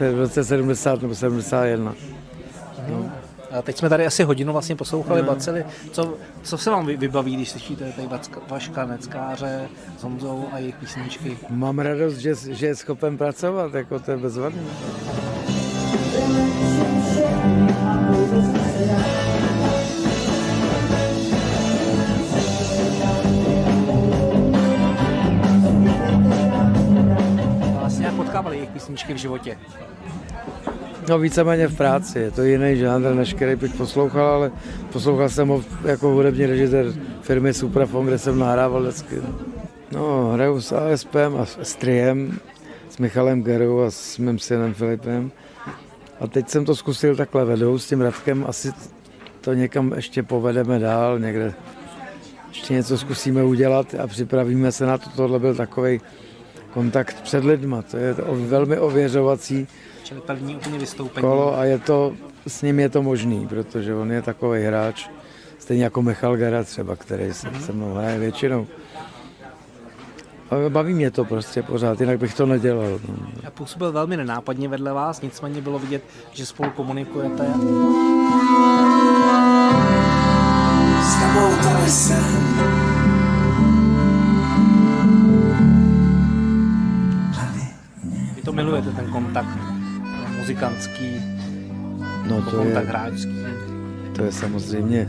[0.00, 1.94] v roce 70 nebo 71.
[2.88, 3.10] No.
[3.50, 5.28] A teď jsme tady asi hodinu vlastně poslouchali no.
[5.28, 5.64] bacily.
[5.92, 8.08] Co, co se vám vybaví, když slyšíte tady
[8.48, 11.38] Vaška Neckáře s Honzou a jejich písničky?
[11.48, 14.62] Mám radost, že, že je schopen pracovat, jako to je bezvadné.
[28.40, 29.58] potkávali jejich písničky v životě?
[31.08, 34.52] No víceméně v práci, je to jiný žánr, než který bych poslouchal, ale
[34.92, 36.86] poslouchal jsem ho jako hudební režisér
[37.20, 39.16] firmy Suprafon, kde jsem nahrával vždycky.
[39.92, 42.38] No, hraju s ASPem a s Triem,
[42.88, 45.32] s Michalem Gerou a s mým synem Filipem.
[46.20, 48.72] A teď jsem to zkusil takhle vedou s tím Radkem, asi
[49.40, 51.54] to někam ještě povedeme dál, někde
[52.48, 55.10] ještě něco zkusíme udělat a připravíme se na to.
[55.16, 56.00] Tohle byl takový
[56.72, 57.82] kontakt před lidma.
[57.82, 59.68] To je to velmi ověřovací
[60.10, 61.22] Čili první úplně vystoupení.
[61.22, 62.12] kolo a je to,
[62.46, 65.08] s ním je to možný, protože on je takový hráč,
[65.58, 67.60] stejně jako Michal Gara třeba, který se, mm-hmm.
[67.60, 68.66] se mnou hraje většinou.
[70.50, 73.00] A baví mě to prostě pořád, jinak bych to nedělal.
[73.42, 76.02] Já působil velmi nenápadně vedle vás, nicméně bylo vidět,
[76.32, 77.46] že spolu komunikujete.
[81.02, 82.50] S tebou to jsem.
[88.44, 89.79] to milujete, ten kontakt
[90.50, 91.22] muzikantský,
[92.28, 93.36] no to je, hráčský.
[94.16, 95.08] To je samozřejmě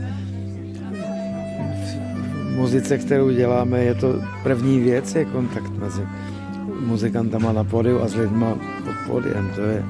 [2.44, 6.06] v muzice, kterou děláme, je to první věc, je kontakt mezi
[6.80, 9.84] muzikantama na pódiu a s lidma pod pódiem, to je.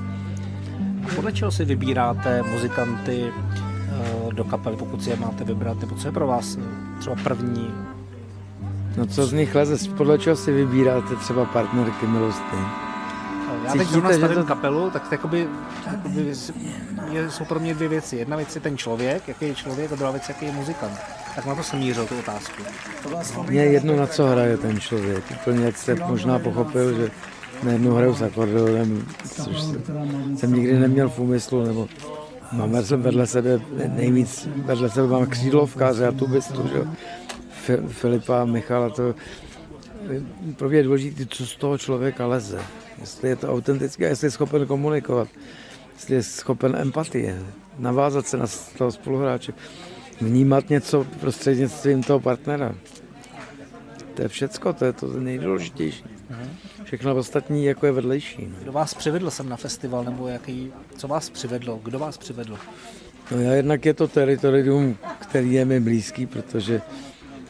[1.17, 6.09] Podle čeho si vybíráte muzikanty eh, do kapely, pokud si je máte vybrat, nebo co
[6.09, 6.59] je pro vás
[6.99, 7.71] třeba první
[8.97, 12.82] No co z nich leze, podle čeho si vybíráte třeba partnerky milostný?
[13.65, 14.45] Já teď zrovna stavím to...
[14.45, 15.49] kapelu, tak jakoby,
[15.93, 16.35] jakoby
[17.11, 18.17] je, jsou pro mě dvě věci.
[18.17, 20.99] Jedna věc je ten člověk, jaký je člověk, a druhá věc, jaký je muzikant.
[21.35, 22.63] Tak na to jsem mířil tu otázku.
[23.49, 25.25] Mně je jedno, na co hraje ten člověk.
[25.41, 27.11] Úplně jak jste možná pochopil, že
[27.63, 29.57] najednou hraju s akordeonem, což
[30.37, 31.89] jsem nikdy neměl v úmyslu, nebo
[32.53, 36.85] mám jsem vedle sebe nejvíc, vedle sebe mám křídlovkáře a tubistu, že
[37.89, 39.15] Filipa, Michala, to
[40.57, 42.61] pro mě je důležité, co z toho člověka leze.
[43.01, 45.29] Jestli je to autentické, jestli je schopen komunikovat,
[45.95, 47.43] jestli je schopen empatie,
[47.79, 48.47] navázat se na
[48.79, 49.53] toho spoluhráče,
[50.21, 52.75] vnímat něco prostřednictvím toho partnera.
[54.15, 56.05] To je všecko, to je to nejdůležitější.
[56.85, 58.55] Všechno ostatní jako je vedlejší.
[58.63, 62.59] Kdo vás přivedl sem na festival, nebo jaký, co vás přivedlo, kdo vás přivedl?
[63.31, 66.83] No já jednak je to teritorium, který je mi blízký, protože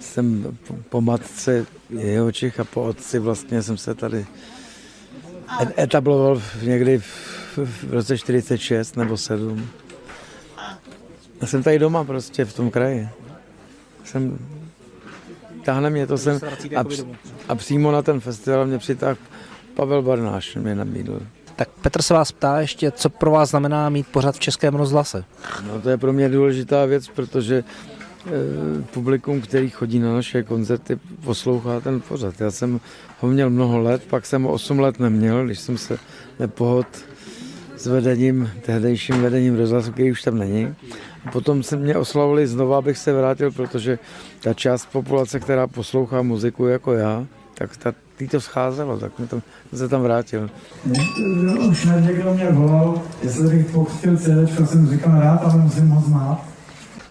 [0.00, 0.56] jsem
[0.88, 1.66] po matce
[2.00, 4.26] jeho Čech a po otci vlastně jsem se tady
[5.78, 9.68] etabloval někdy v, v roce 46 nebo 7.
[11.40, 13.08] Já jsem tady doma prostě v tom kraji.
[14.04, 14.38] Jsem,
[15.64, 16.40] táhne mě to jsem
[16.76, 16.84] a,
[17.48, 19.16] a přímo na ten festival mě přitáhl
[19.74, 21.20] Pavel Barnáš, mě nabídl.
[21.56, 25.24] Tak Petr se vás ptá ještě, co pro vás znamená mít pořád v Českém rozhlase?
[25.66, 27.64] No to je pro mě důležitá věc, protože
[28.94, 32.40] publikum, který chodí na naše koncerty, poslouchá ten pořad.
[32.40, 32.80] Já jsem
[33.20, 35.98] ho měl mnoho let, pak jsem ho 8 let neměl, když jsem se
[36.40, 36.86] nepohod
[37.76, 40.74] s vedením, tehdejším vedením rozhlasu, který už tam není.
[41.26, 43.98] A potom se mě oslavili znova, abych se vrátil, protože
[44.40, 49.26] ta část populace, která poslouchá muziku jako já, tak ta, tý to scházelo, tak mi
[49.26, 49.42] to,
[49.74, 50.50] se tam vrátil.
[51.70, 56.51] Už někdo mě volal, jestli bych pochtěl CD, jsem říkal rád, ale musím ho znát.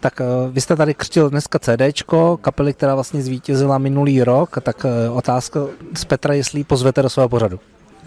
[0.02, 4.86] Tak uh, vy jste tady křtil dneska CDčko, kapely, která vlastně zvítězila minulý rok, tak
[5.10, 5.60] uh, otázka
[5.98, 7.60] z Petra, jestli ji pozvete do svého pořadu.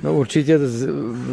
[0.02, 0.58] No určitě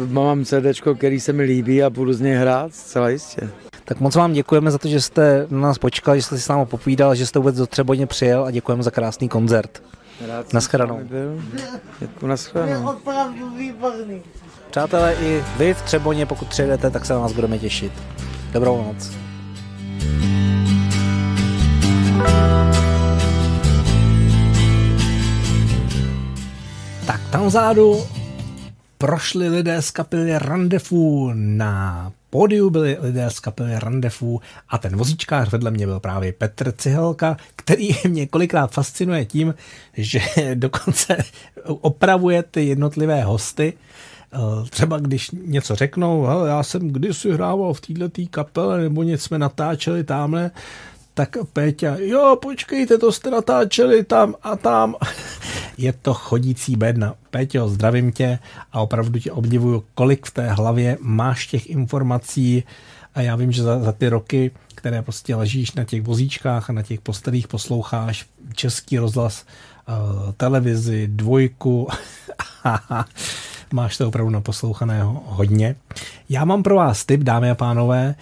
[0.08, 3.50] mám CDčko, který se mi líbí a budu z něj hrát, zcela jistě.
[3.84, 6.48] Tak moc vám děkujeme za to, že jste na nás počkal, že jste si s
[6.48, 9.82] námi popovídal, že jste vůbec do Třeboně přijel a děkujeme za krásný koncert.
[10.26, 11.00] Rád Naschledanou.
[12.00, 12.90] Děkuji, naschledanou.
[12.90, 14.22] opravdu výborný.
[14.70, 17.92] Přátelé, i vy v Třeboně, pokud přijedete, tak se na nás budeme těšit.
[18.52, 19.21] Dobrou noc.
[27.06, 28.06] Tak tam vzadu
[28.98, 35.50] prošli lidé z kapely Randefu na pódiu byli lidé z kapely Randefu a ten vozíčkář
[35.50, 39.54] vedle mě byl právě Petr Cihelka, který mě kolikrát fascinuje tím,
[39.96, 40.20] že
[40.54, 41.16] dokonce
[41.64, 43.72] opravuje ty jednotlivé hosty,
[44.70, 50.04] třeba když něco řeknou, já jsem kdysi hrával v této kapele, nebo něco jsme natáčeli
[50.04, 50.50] tamhle,
[51.14, 54.94] tak Péťa, jo, počkejte, to jste natáčeli tam a tam.
[55.78, 57.14] Je to chodící bedna.
[57.30, 58.38] Péťo, zdravím tě
[58.72, 62.64] a opravdu tě obdivuju, kolik v té hlavě máš těch informací
[63.14, 66.72] a já vím, že za, za ty roky, které prostě ležíš na těch vozíčkách a
[66.72, 69.44] na těch postelích posloucháš český rozhlas,
[69.88, 71.88] uh, televizi, dvojku
[73.72, 75.76] máš to opravdu naposlouchaného hodně.
[76.28, 78.14] Já mám pro vás tip, dámy a pánové,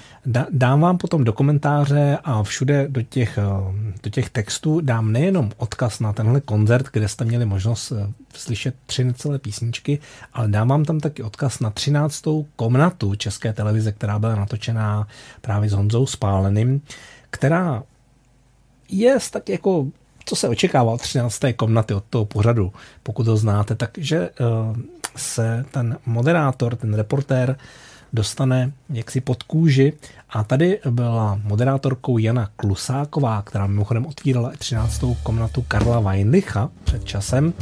[0.51, 3.43] dám vám potom do komentáře a všude do těch, eh,
[4.03, 8.75] do těch textů dám nejenom odkaz na tenhle koncert, kde jste měli možnost eh, slyšet
[8.87, 9.99] tři necelé písničky,
[10.33, 12.47] ale dám vám tam taky odkaz na 13.
[12.57, 15.09] komnatu České televize, která byla natočená
[15.41, 16.83] právě s Honzou Spáleným,
[17.31, 17.83] která
[18.89, 19.87] je tak jako
[20.25, 21.41] co se očekává od 13.
[21.57, 24.77] komnaty od toho pořadu, pokud ho znáte, takže uh,
[25.17, 27.57] se ten moderátor, ten reportér
[28.13, 29.93] dostane jaksi pod kůži
[30.31, 35.05] a tady byla moderátorkou Jana Klusáková, která mimochodem otvírala 13.
[35.23, 37.53] komnatu Karla Weinlicha před časem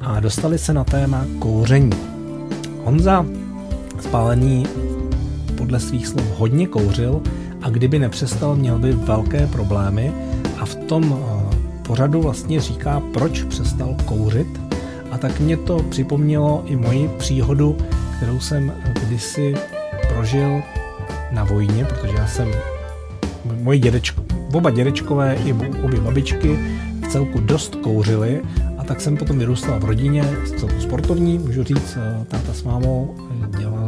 [0.00, 1.90] a dostali se na téma kouření.
[2.84, 3.26] Honza
[4.00, 4.66] spálený
[5.58, 7.22] podle svých slov hodně kouřil
[7.62, 10.12] a kdyby nepřestal, měl by velké problémy
[10.58, 11.33] a v tom eh,
[11.86, 14.60] pořadu vlastně říká, proč přestal kouřit.
[15.10, 17.76] A tak mě to připomnělo i moji příhodu,
[18.16, 18.72] kterou jsem
[19.06, 19.54] kdysi
[20.08, 20.62] prožil
[21.32, 22.48] na vojně, protože já jsem,
[23.62, 24.24] moji dědečko,
[24.54, 26.58] oba dědečkové i obě babičky
[27.04, 28.42] v celku dost kouřili.
[28.78, 30.24] A tak jsem potom vyrůstal v rodině,
[30.58, 33.14] celku sportovní, můžu říct, táta s mámou
[33.58, 33.83] dělali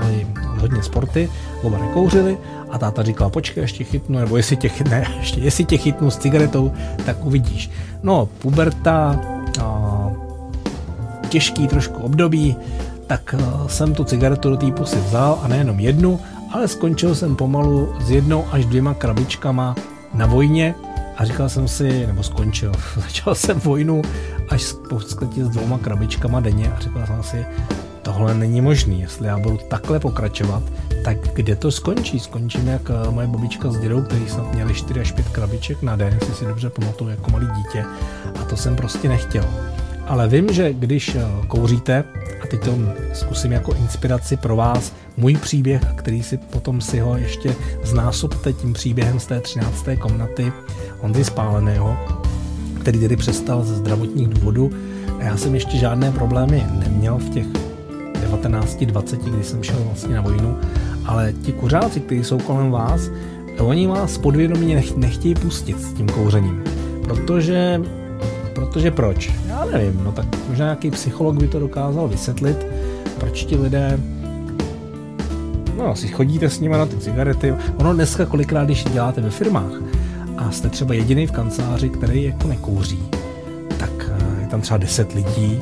[0.67, 1.31] hodně sporty,
[1.62, 2.39] oba nekouřili
[2.71, 6.17] a táta říkal, počkej, ještě chytnu, nebo jestli tě, ne, ještě, jestli tě chytnu s
[6.17, 6.73] cigaretou,
[7.07, 7.71] tak uvidíš.
[8.03, 9.21] No, puberta,
[11.29, 12.57] těžký trošku období,
[13.07, 16.21] tak eh, jsem tu cigaretu do té pusy vzal a nejenom jednu,
[16.53, 19.75] ale skončil jsem pomalu s jednou až dvěma krabičkama
[20.14, 20.75] na vojně
[21.17, 24.03] a říkal jsem si, nebo skončil, začal jsem vojnu
[24.49, 27.47] až v s dvouma krabičkama denně a říkal jsem si,
[28.03, 30.62] tohle není možný, jestli já budu takhle pokračovat,
[31.05, 32.21] tak kde to skončí?
[32.21, 35.97] Skončím jak eh, moje babička s dědou, který snad měli 4 až 5 krabiček na
[35.97, 37.85] den, jestli si dobře pamatuju, jako malý dítě.
[38.41, 39.45] A to jsem prostě nechtěl.
[40.07, 42.05] Ale vím, že když eh, kouříte,
[42.43, 42.79] a teď to
[43.13, 47.55] zkusím jako inspiraci pro vás, můj příběh, který si potom si ho ještě
[47.85, 49.87] znásobte tím příběhem z té 13.
[49.99, 50.53] komnaty
[51.01, 51.97] Honzy Spáleného,
[52.81, 54.71] který tedy přestal ze zdravotních důvodů,
[55.19, 57.47] A já jsem ještě žádné problémy neměl v těch
[58.31, 60.59] 19-20, kdy jsem šel vlastně na vojnu,
[61.05, 63.11] ale ti kuřáci, kteří jsou kolem vás,
[63.59, 66.65] oni vás podvědomě nech, nechtějí pustit s tím kouřením.
[67.05, 67.81] Protože,
[68.57, 69.33] protože proč?
[69.49, 72.67] Já nevím, no tak možná nějaký psycholog by to dokázal vysvětlit,
[73.19, 73.99] proč ti lidé
[75.79, 77.55] No, si chodíte s nimi na ty cigarety.
[77.77, 79.73] Ono dneska kolikrát, když děláte ve firmách
[80.37, 83.03] a jste třeba jediný v kanceláři, který jako nekouří,
[83.79, 85.61] tak eh, je tam třeba 10 lidí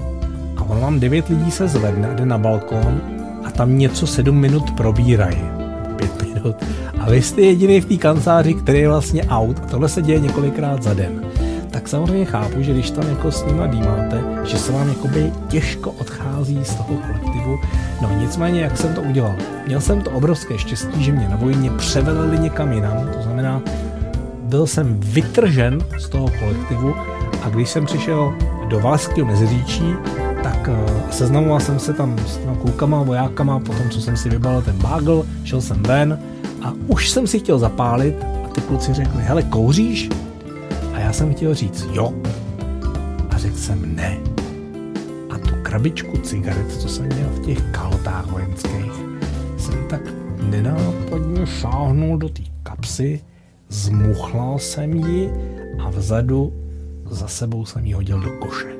[0.57, 3.01] a ono vám 9 lidí se zvedne a jde na balkon
[3.45, 5.42] a tam něco 7 minut probírají.
[5.97, 6.57] 5 minut.
[6.99, 9.61] A vy jste jediný v té kanceláři, který je vlastně out.
[9.64, 11.23] A tohle se děje několikrát za den
[11.74, 15.90] tak samozřejmě chápu, že když tam jako s nima dýmáte, že se vám jakoby těžko
[15.90, 17.58] odchází z toho kolektivu.
[18.02, 19.34] No nicméně, jak jsem to udělal?
[19.66, 23.62] Měl jsem to obrovské štěstí, že mě na vojně převelili někam jinam, to znamená,
[24.42, 26.94] byl jsem vytržen z toho kolektivu
[27.42, 28.34] a když jsem přišel
[28.68, 29.94] do Valašského meziříčí,
[30.42, 34.62] tak uh, seznamoval jsem se tam s těma klukama, vojákama, potom co jsem si vybalil
[34.62, 36.18] ten bágl, šel jsem ven
[36.62, 38.14] a už jsem si chtěl zapálit
[38.44, 40.08] a ty kluci řekli, hele, kouříš?
[41.14, 42.14] Jsem chtěl říct jo.
[43.30, 44.18] A řekl jsem ne.
[45.30, 48.92] A tu krabičku cigaret, co jsem měl v těch kalotách vojenských,
[49.58, 50.00] jsem tak
[50.42, 53.20] nenápadně šáhnul do té kapsy,
[53.68, 55.30] zmuchlal jsem ji
[55.84, 56.52] a vzadu
[57.10, 58.74] za sebou jsem ji hodil do koše.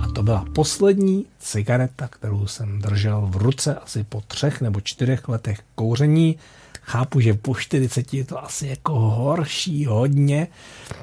[0.00, 5.28] A to byla poslední cigareta, kterou jsem držel v ruce asi po třech nebo čtyřech
[5.28, 6.36] letech kouření
[6.84, 10.48] chápu, že po 40 je to asi jako horší hodně,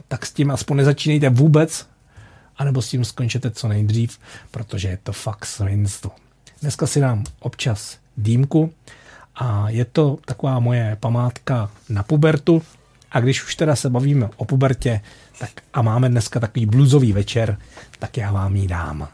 [0.08, 1.88] tak s tím aspoň nezačínejte vůbec,
[2.58, 4.20] anebo s tím skončete co nejdřív,
[4.52, 6.12] protože je to fakt svinstvo.
[6.62, 8.74] Dneska si dám občas dýmku
[9.36, 12.62] a je to taková moje památka na pubertu
[13.12, 15.02] a když už teda se bavíme o pubertě,
[15.40, 17.58] tak a máme dneska takový bluesový večer,
[18.00, 19.08] tak já vám ji dám.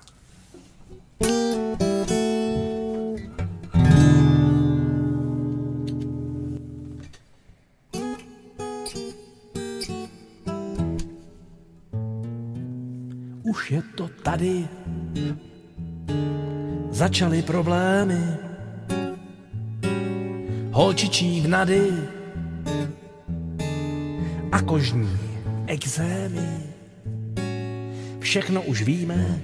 [13.72, 14.68] Je to tady.
[16.92, 18.24] Začaly problémy,
[20.72, 21.92] holčičí vnady
[24.52, 25.20] a kožní
[25.68, 26.64] exémy.
[28.20, 29.42] Všechno už víme,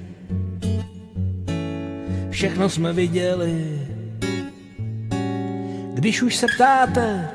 [2.30, 3.82] všechno jsme viděli.
[5.93, 7.30] Když už se ptáte,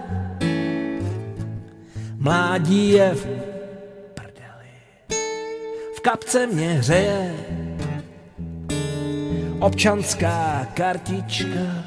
[2.18, 3.37] mládí je v
[6.08, 7.34] kapce mě hřeje
[9.60, 11.84] občanská kartička.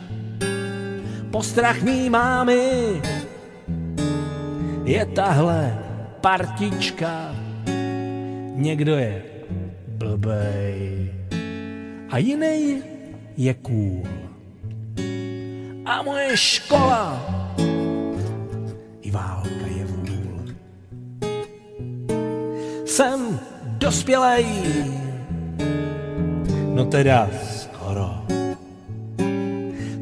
[1.32, 3.02] Postrach mý mámy
[4.84, 5.80] je tahle
[6.22, 7.36] partička.
[8.56, 9.24] Někdo je
[9.88, 11.14] blbej
[12.10, 12.84] a jiný
[13.38, 14.04] je cool.
[15.86, 17.26] A moje škola
[19.02, 20.56] i válka je vůl.
[22.86, 23.40] Jsem
[23.82, 24.46] dospělej.
[26.74, 28.22] No teda skoro.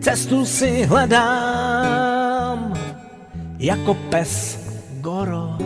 [0.02, 2.74] Cestu si hledám
[3.60, 4.60] jako pes
[5.00, 5.58] Goro.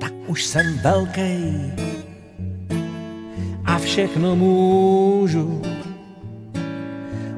[0.00, 1.72] Tak už jsem velký
[3.64, 5.62] a všechno můžu.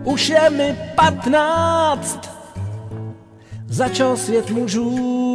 [0.05, 2.31] Už je mi patnáct,
[3.67, 5.26] začal svět mužů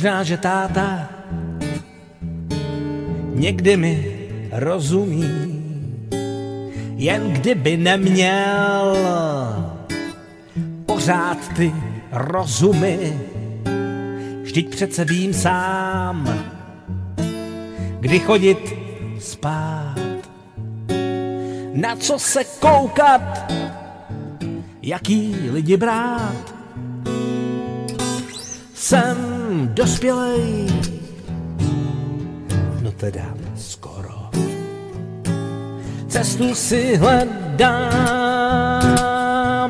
[0.00, 1.08] Možná, že táta
[3.34, 3.96] někdy mi
[4.52, 5.28] rozumí,
[6.96, 8.96] jen kdyby neměl
[10.86, 11.74] pořád ty
[12.12, 13.20] rozumy.
[14.42, 16.44] Vždyť přece vím sám,
[18.00, 18.72] kdy chodit
[19.18, 20.00] spát,
[21.74, 23.52] na co se koukat,
[24.82, 26.54] jaký lidi brát.
[28.74, 30.66] Jsem dospělej,
[32.82, 34.30] no teda skoro.
[36.08, 38.40] Cestu si hledám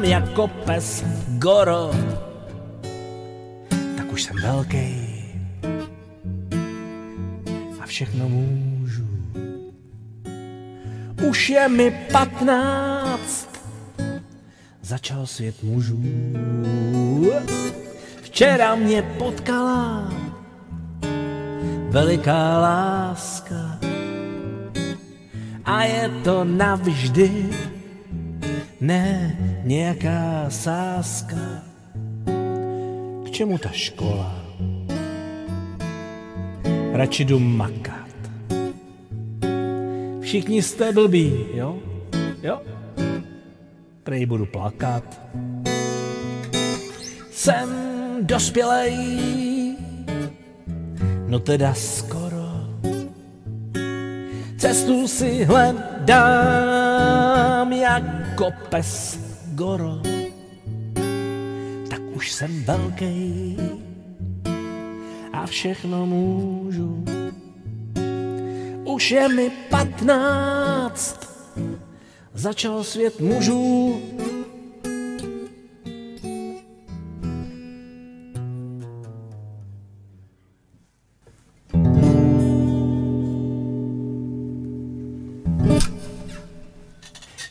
[0.05, 1.91] jako pes Goro,
[3.97, 5.11] tak už jsem velký
[7.81, 9.09] a všechno můžu.
[11.29, 13.49] Už je mi patnáct,
[14.83, 16.03] začal svět mužů.
[18.41, 20.13] Včera mě potkala
[21.89, 23.79] veliká láska
[25.65, 27.47] a je to navždy,
[28.81, 31.37] ne nějaká sáska.
[33.25, 34.45] K čemu ta škola?
[36.93, 38.17] Radši jdu makat.
[40.21, 41.79] Všichni jste blbí, jo?
[42.43, 42.63] Jo?
[44.03, 45.21] Prej budu plakat.
[47.31, 49.77] Jsem dospělej,
[51.27, 52.51] no teda skoro.
[54.59, 56.13] Cestu si hledám
[57.73, 59.19] jako pes
[59.55, 60.01] goro.
[61.91, 63.57] Tak už jsem velký
[65.33, 67.05] a všechno můžu.
[68.85, 71.19] Už je mi patnáct,
[72.35, 74.01] začal svět mužů.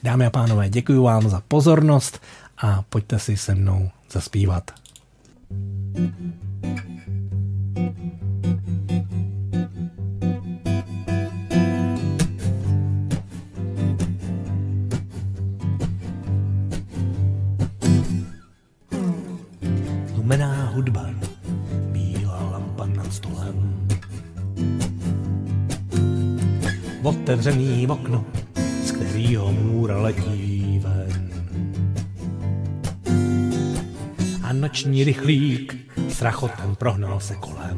[0.04, 2.22] Dámy a pánové, děkuji vám za pozornost
[2.58, 4.72] a pojďte si se mnou zaspívat.
[20.16, 21.10] Lumená hudba,
[21.92, 23.88] bílá lampa nad stolem.
[27.04, 28.26] Otevřený okno,
[29.30, 31.30] z kterého můra letí ven.
[34.44, 35.76] A noční rychlík
[36.10, 37.78] s rachotem prohnal se kolem.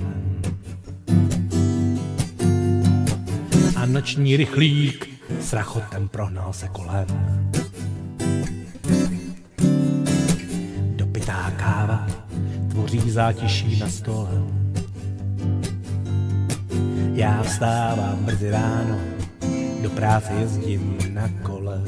[3.76, 7.08] A noční rychlík s rachotem prohnal se kolem.
[10.96, 12.08] Dopitá káva
[12.70, 14.30] tvoří zátiší na stole.
[17.14, 19.00] Já vstávám brzy ráno,
[19.82, 21.82] do práce jezdím na kole.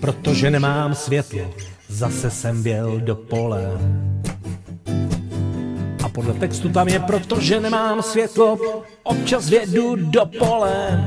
[0.00, 1.54] Protože nemám světlo,
[1.88, 3.62] zase jsem věl do pole.
[6.04, 8.58] A podle textu tam je, protože nemám světlo,
[9.02, 10.98] občas vědu do pole.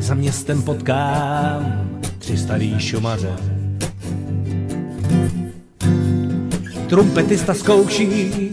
[0.00, 1.88] Za městem potkám
[2.18, 3.36] tři starý šumaře.
[6.88, 8.50] Trumpetista zkouší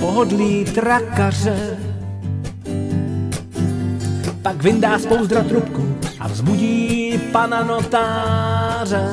[0.00, 1.78] pohodlí trakaře.
[4.42, 6.95] Pak vyndá z pouzdra trubku a vzbudí
[7.32, 9.06] pana notáře.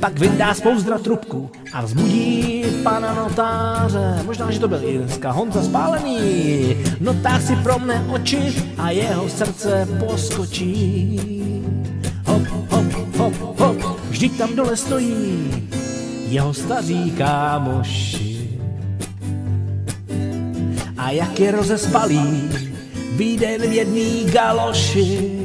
[0.00, 4.22] Pak vyndá z pouzdra trubku a vzbudí pana notáře.
[4.26, 6.76] Možná, že to byl i dneska Honza spálený.
[7.00, 11.20] Notář si pro mne oči a jeho srdce poskočí.
[12.24, 15.50] Hop, hop, hop, hop, vždyť tam dole stojí
[16.30, 18.58] jeho staří kámoši.
[20.98, 22.50] A jak je rozespalý,
[23.16, 25.39] vyjde jen v jedný galoši.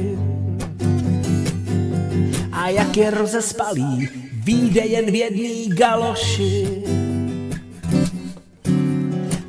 [2.66, 6.82] A jak je rozespalý, vyjde jen v jedný galoši.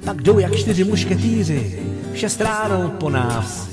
[0.05, 1.79] Pak jdou jak čtyři mušketýři,
[2.13, 3.69] šest ráno po návsi.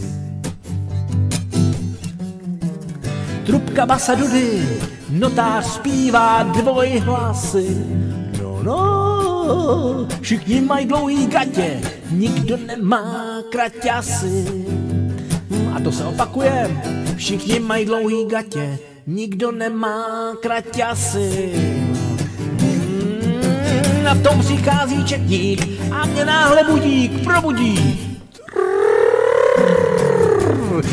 [3.47, 4.69] Trubka basa dudy,
[5.11, 7.87] notář zpívá dvojhlasy.
[8.43, 11.81] No, no, všichni mají dlouhý gatě,
[12.11, 14.65] nikdo nemá kraťasy.
[15.77, 16.83] A to se opakuje,
[17.17, 21.53] všichni mají dlouhý gatě, nikdo nemá kraťasy.
[22.61, 28.01] Mm, tom přichází četník a mě náhle budík probudí.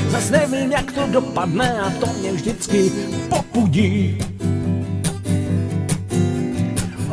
[0.09, 2.91] Zas nevím, jak to dopadne a to mě vždycky
[3.30, 4.18] popudí.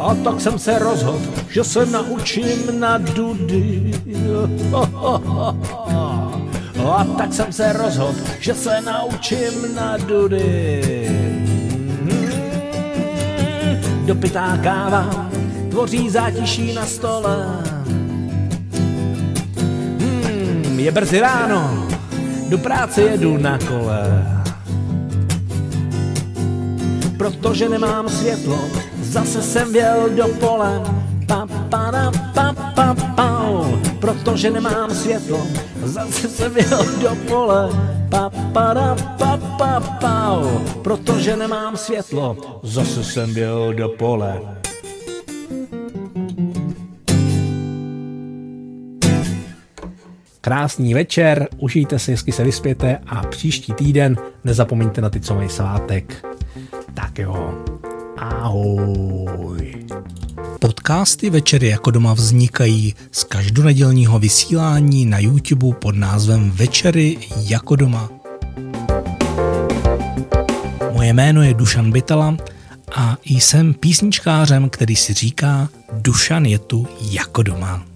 [0.01, 3.93] A tak jsem se rozhodl, že se naučím na dudy.
[6.93, 10.83] A tak jsem se rozhodl, že se naučím na dudy.
[14.05, 15.31] Dopitá káva
[15.71, 17.47] tvoří zátiší na stole.
[19.99, 21.89] Hmm, je brzy ráno,
[22.49, 24.29] do práce jedu na kole.
[27.19, 28.59] protože nemám světlo,
[29.03, 30.83] zase jsem věl do pole.
[31.27, 33.38] Pa, pa, da, pa, pa, pa,
[34.01, 35.47] protože nemám světlo,
[35.83, 37.71] zase jsem věl do pole.
[38.11, 40.41] Pa, pa, da, pa, pa, pa,
[40.83, 44.41] protože nemám světlo, zase jsem věl do pole.
[50.41, 55.49] Krásný večer, užijte si, hezky se vyspěte a příští týden nezapomeňte na ty, co mají
[55.49, 56.27] svátek.
[56.95, 57.65] Tak jo,
[58.17, 59.78] ahoj.
[60.61, 68.11] Podcasty Večery jako doma vznikají z každonedělního vysílání na YouTube pod názvem Večery jako doma.
[70.93, 72.37] Moje jméno je Dušan Bytala
[72.95, 77.87] a jsem písničkářem, který si říká Dušan je tu jako doma.